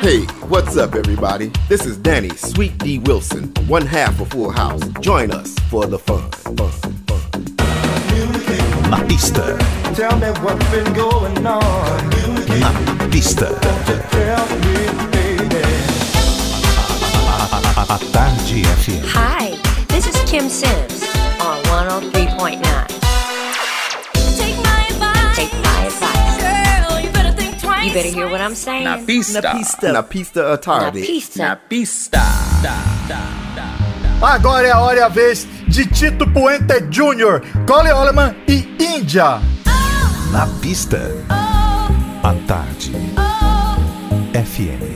Hey, 0.00 0.22
what's 0.48 0.76
up, 0.76 0.94
everybody? 0.94 1.50
This 1.68 1.84
is 1.84 1.96
Danny 1.96 2.30
Sweet 2.30 2.76
D 2.78 2.98
Wilson, 3.00 3.52
one 3.66 3.84
half 3.84 4.20
of 4.20 4.28
Full 4.30 4.50
House. 4.50 4.80
Join 5.00 5.30
us 5.30 5.54
for 5.70 5.86
the 5.86 5.98
fun. 5.98 6.30
fun, 6.30 6.56
fun. 6.56 7.44
Na 8.90 9.04
pista, 9.06 9.58
Tell 9.94 10.16
me 10.18 10.28
what's 10.42 10.70
been 10.70 10.92
going 10.94 11.46
on. 11.46 12.10
na 12.60 13.08
pista. 13.10 13.48
Tell 13.60 14.46
me, 14.58 15.10
baby. 15.10 15.62
A, 17.26 17.48
a, 17.52 17.86
a 17.90 17.98
Tarde 18.12 18.62
FM. 18.78 19.04
Hi, 19.06 19.50
this 19.88 20.06
is 20.06 20.16
Kim 20.30 20.48
Sims 20.48 21.02
on 21.40 21.62
103.9. 21.64 22.97
You 27.88 27.94
better 27.94 28.10
hear 28.10 28.28
what 28.28 28.42
I'm 28.42 28.54
saying. 28.54 28.84
Na 28.84 28.98
pista. 28.98 29.40
Na 29.40 29.54
pista. 29.54 29.92
Na 29.92 30.02
pista 30.02 30.52
à 30.52 30.58
tarde. 30.58 31.00
Na 31.00 31.06
pista. 31.06 31.42
Na 31.42 31.56
pista. 31.56 32.20
Agora 34.20 34.66
é 34.66 34.72
a 34.72 34.78
hora 34.78 34.98
e 34.98 35.02
a 35.02 35.08
vez 35.08 35.46
de 35.66 35.86
Tito 35.86 36.26
Puente 36.30 36.80
Jr., 36.90 37.40
Cole 37.66 37.90
Oleman 37.90 38.36
e 38.46 38.68
Índia. 38.78 39.40
Na 40.30 40.46
pista. 40.60 41.00
A 42.22 42.34
Tarde 42.46 42.92
FM. 44.34 44.87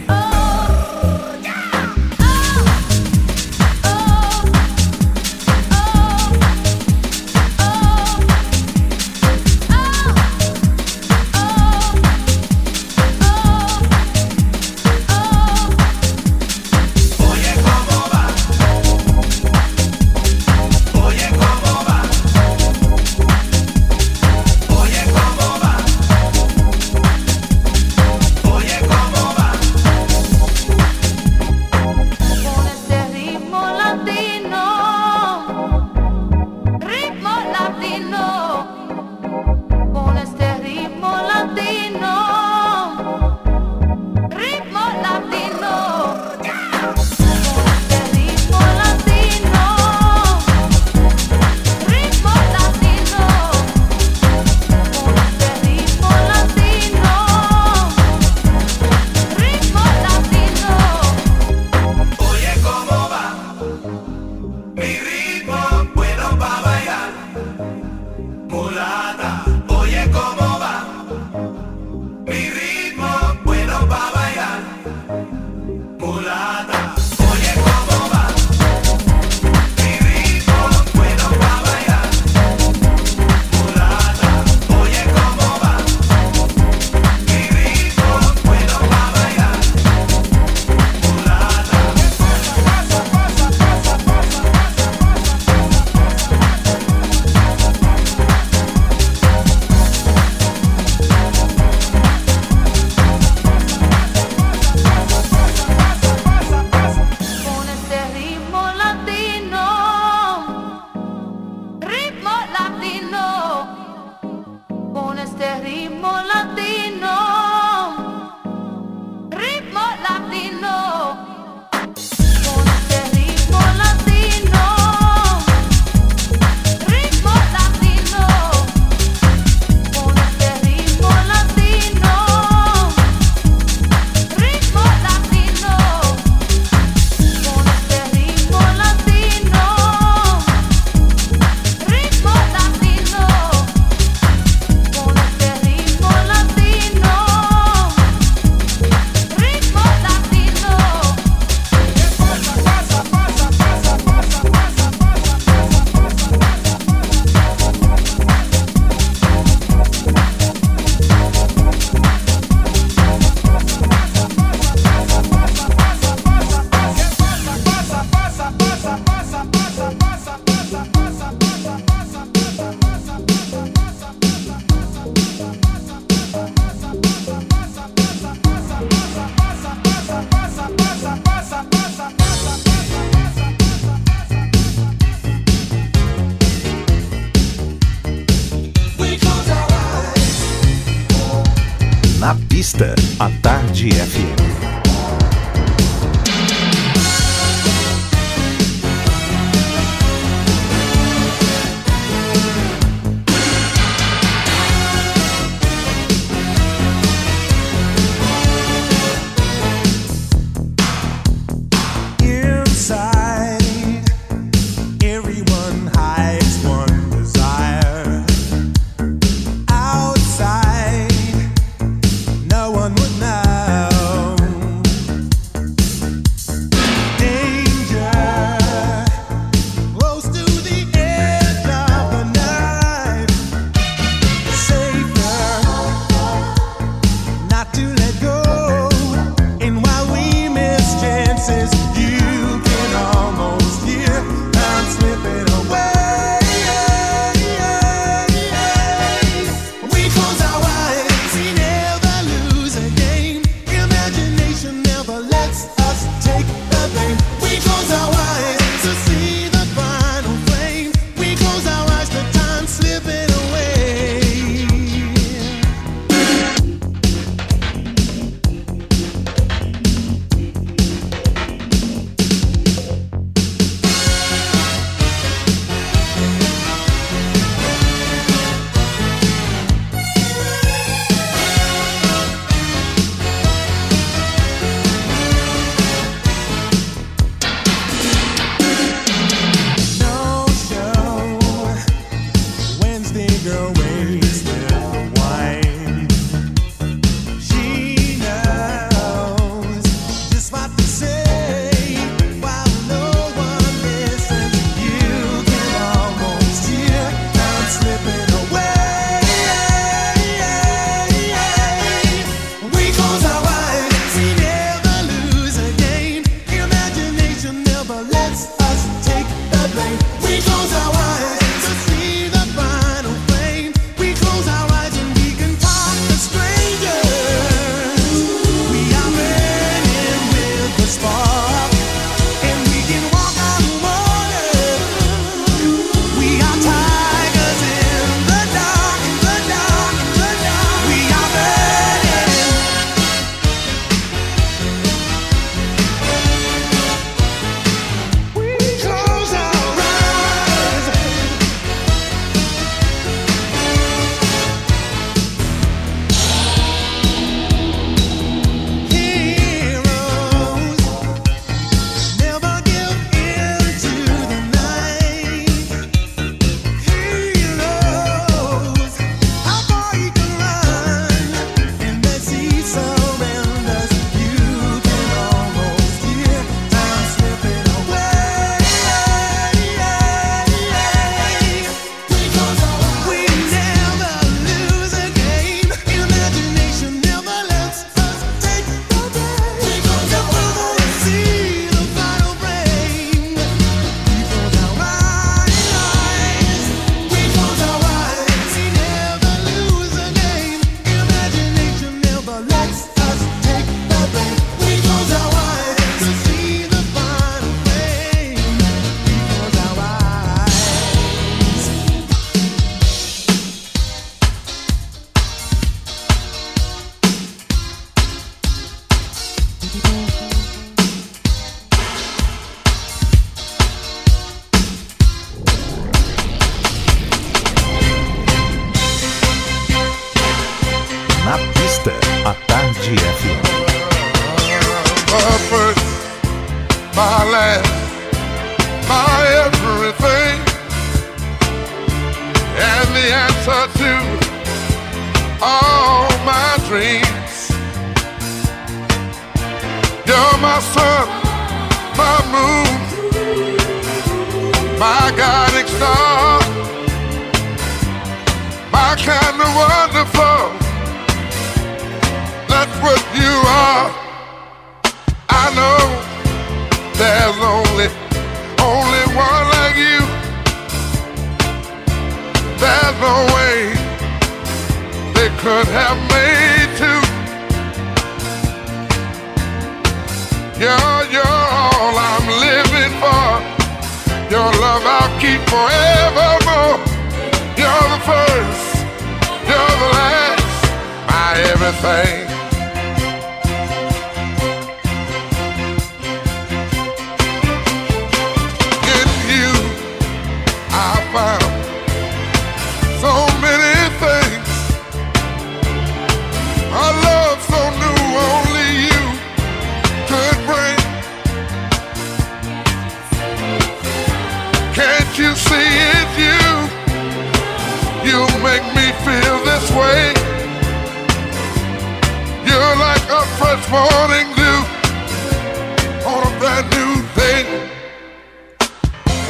brand 526.43 526.69
new 526.71 526.95
thing. 527.19 527.47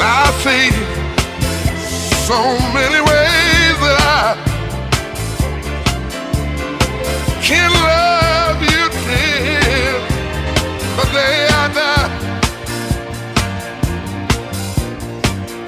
I 0.00 0.32
see 0.44 0.70
so 2.24 2.40
many 2.72 3.00
ways 3.10 3.76
that 3.84 3.98
I 4.16 4.28
can 7.46 7.70
love 7.90 8.58
you 8.72 8.84
dear, 9.04 9.92
but 10.96 11.08
they 11.18 11.36
are 11.58 11.72
not. 11.80 12.10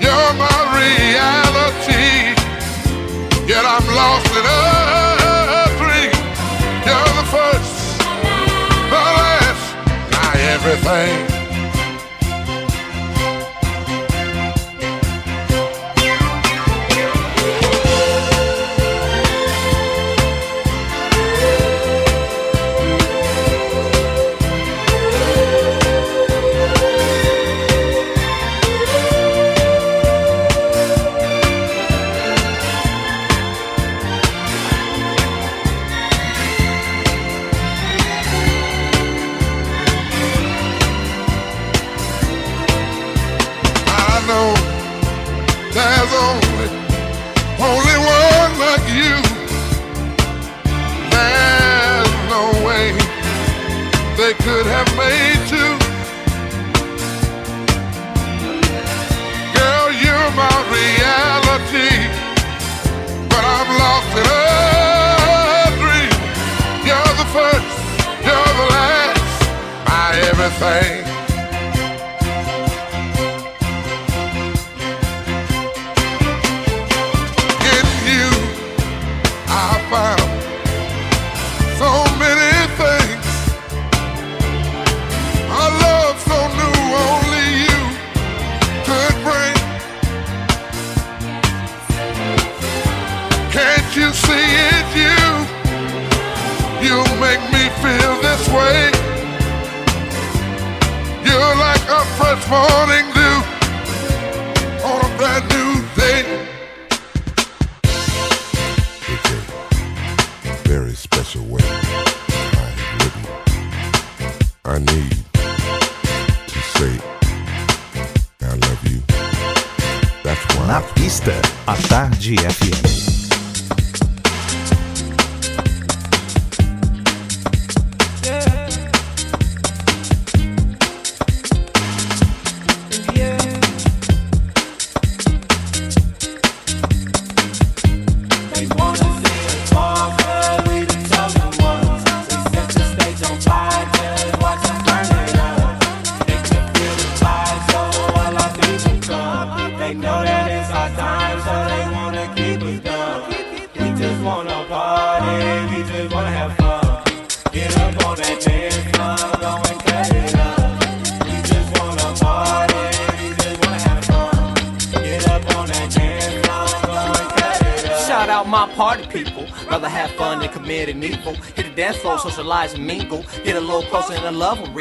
You're 0.01 0.33
my 0.45 0.59
reality, 0.81 2.09
yet 3.51 3.65
I'm 3.75 3.87
lost 4.01 4.33
in 4.41 4.47
a 4.49 5.69
dream. 5.77 6.15
You're 6.89 7.13
the 7.21 7.27
first, 7.37 7.75
the 8.93 9.03
last, 9.21 9.65
now 10.11 10.33
everything. 10.55 11.34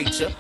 creature. 0.03 0.32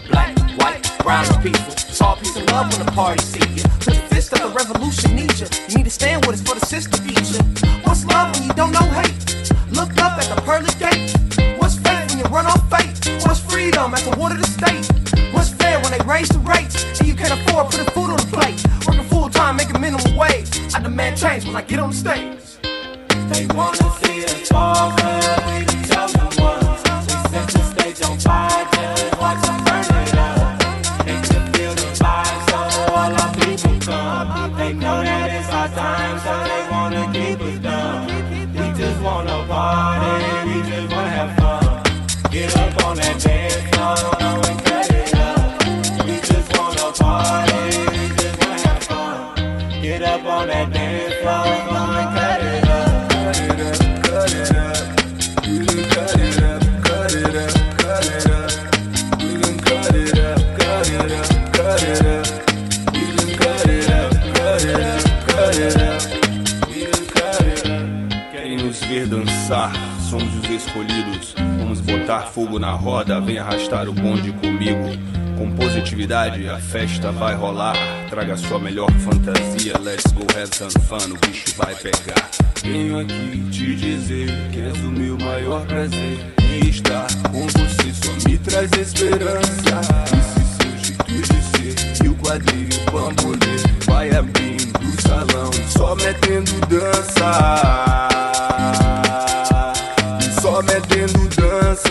escolhidos. 70.65 71.35
Vamos 71.59 71.79
botar 71.81 72.21
fogo 72.21 72.59
na 72.59 72.71
roda, 72.71 73.19
vem 73.19 73.37
arrastar 73.37 73.87
o 73.87 73.93
bonde 73.93 74.31
comigo. 74.33 74.89
Com 75.37 75.51
positividade 75.55 76.47
a 76.47 76.57
festa 76.59 77.11
vai 77.11 77.35
rolar. 77.35 77.75
Traga 78.09 78.37
sua 78.37 78.59
melhor 78.59 78.91
fantasia, 78.99 79.77
let's 79.79 80.11
go 80.13 80.25
have 80.37 80.55
some 80.55 80.71
fun, 80.87 81.13
o 81.13 81.27
bicho 81.27 81.55
vai 81.57 81.75
pegar. 81.75 82.29
Venho 82.63 82.99
aqui 82.99 83.43
te 83.51 83.75
dizer 83.75 84.29
que 84.51 84.61
és 84.61 84.77
o 84.77 84.91
meu 84.91 85.17
maior 85.17 85.65
prazer. 85.65 86.33
E 86.39 86.69
estar 86.69 87.07
com 87.31 87.47
você 87.47 87.93
só 87.93 88.29
me 88.29 88.37
traz 88.37 88.71
esperança. 88.73 89.81
Esse 90.13 90.43
seu 90.61 90.77
jeito 90.77 91.13
de 91.13 91.25
ser 91.25 92.05
e 92.05 92.09
o 92.09 92.15
quadril 92.15 92.69
o 92.87 92.91
bambolê 92.91 93.57
vai 93.85 94.11
abrindo 94.15 94.79
o 94.79 95.01
salão, 95.01 95.51
só 95.67 95.95
metendo 95.95 96.51
dança. 96.67 98.03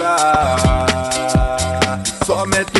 river. 0.03 2.03
So 2.25 2.45
me 2.47 2.72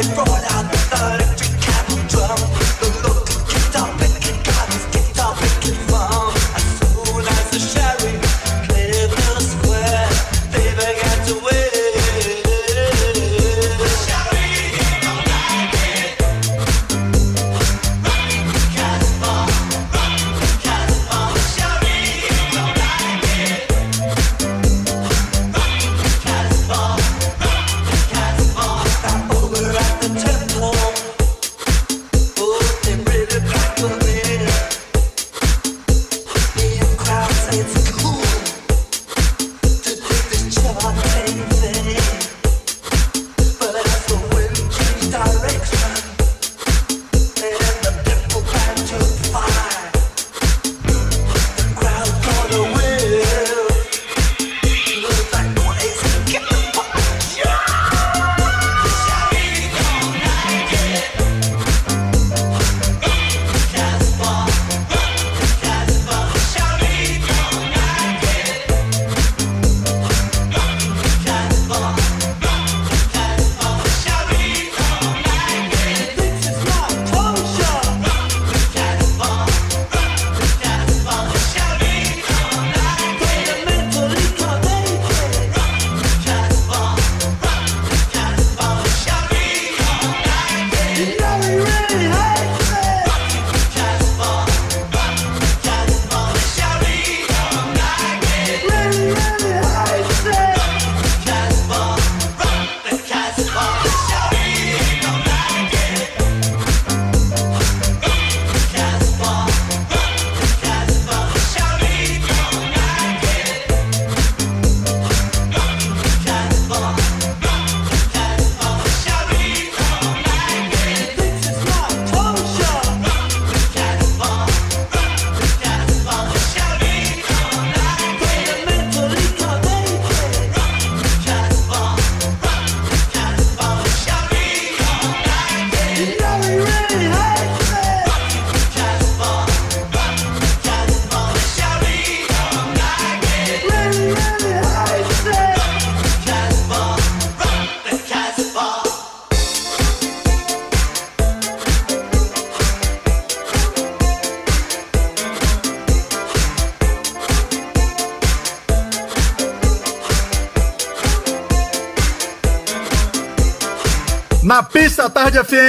they 0.00 0.14
from. 0.14 0.37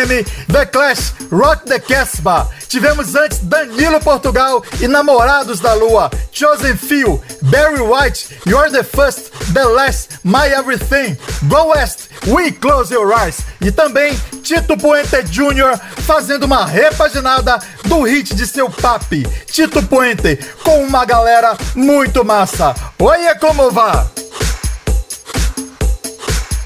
The 0.10 0.65
Clash, 0.65 1.14
Rock 1.30 1.65
the 1.65 1.80
Casbah. 1.80 2.48
Tivemos 2.68 3.14
antes 3.14 3.38
Danilo 3.44 3.99
Portugal 3.99 4.64
e 4.81 4.88
Namorados 4.88 5.60
da 5.60 5.73
Lua, 5.73 6.10
Chosen 6.31 6.76
Few, 6.76 7.22
Barry 7.44 7.80
White, 7.80 8.40
You're 8.48 8.72
the 8.72 8.84
First, 8.84 9.31
The 9.53 9.65
Last, 9.65 10.19
My 10.23 10.48
Everything, 10.48 11.15
Go 11.48 11.69
West, 11.69 12.10
We 12.26 12.52
Close 12.52 12.91
Your 12.91 13.11
Eyes. 13.11 13.41
E 13.61 13.72
também 13.72 14.19
Tito 14.41 14.76
Puente 14.77 15.22
Jr. 15.26 15.77
fazendo 16.02 16.45
uma 16.45 16.65
repaginada 16.65 17.60
do 17.86 18.02
hit 18.02 18.34
de 18.34 18.48
seu 18.48 18.68
papi, 18.68 19.27
Tito 19.45 19.84
Puente, 19.84 20.40
com 20.64 20.84
uma 20.84 21.06
galera 21.06 21.56
muito 21.76 22.26
massa. 22.26 22.73
Oiê, 22.98 23.36
como 23.36 23.69
vá? 23.69 24.07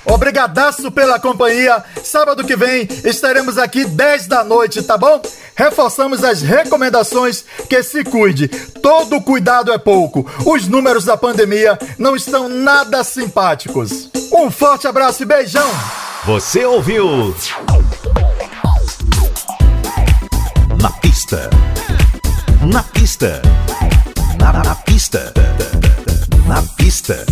Obrigadaço 0.05 0.91
pela 0.91 1.19
companhia. 1.19 1.83
Sábado 2.13 2.43
que 2.43 2.55
vem 2.55 2.87
estaremos 3.05 3.57
aqui 3.57 3.85
10 3.85 4.27
da 4.27 4.43
noite, 4.43 4.83
tá 4.83 4.95
bom? 4.95 5.19
Reforçamos 5.55 6.23
as 6.23 6.43
recomendações 6.43 7.43
que 7.67 7.81
se 7.81 8.03
cuide. 8.03 8.47
Todo 8.47 9.19
cuidado 9.19 9.73
é 9.73 9.79
pouco. 9.79 10.23
Os 10.45 10.67
números 10.67 11.05
da 11.05 11.17
pandemia 11.17 11.75
não 11.97 12.15
estão 12.15 12.47
nada 12.47 13.03
simpáticos. 13.03 14.11
Um 14.31 14.51
forte 14.51 14.87
abraço 14.87 15.23
e 15.23 15.25
beijão. 15.25 15.67
Você 16.23 16.63
ouviu? 16.63 17.35
Na 20.79 20.91
pista. 20.91 21.49
Na 22.71 22.83
pista. 22.83 23.41
Na, 24.39 24.53
na 24.63 24.75
pista. 24.75 25.33
Na 26.45 26.61
pista. 26.77 27.25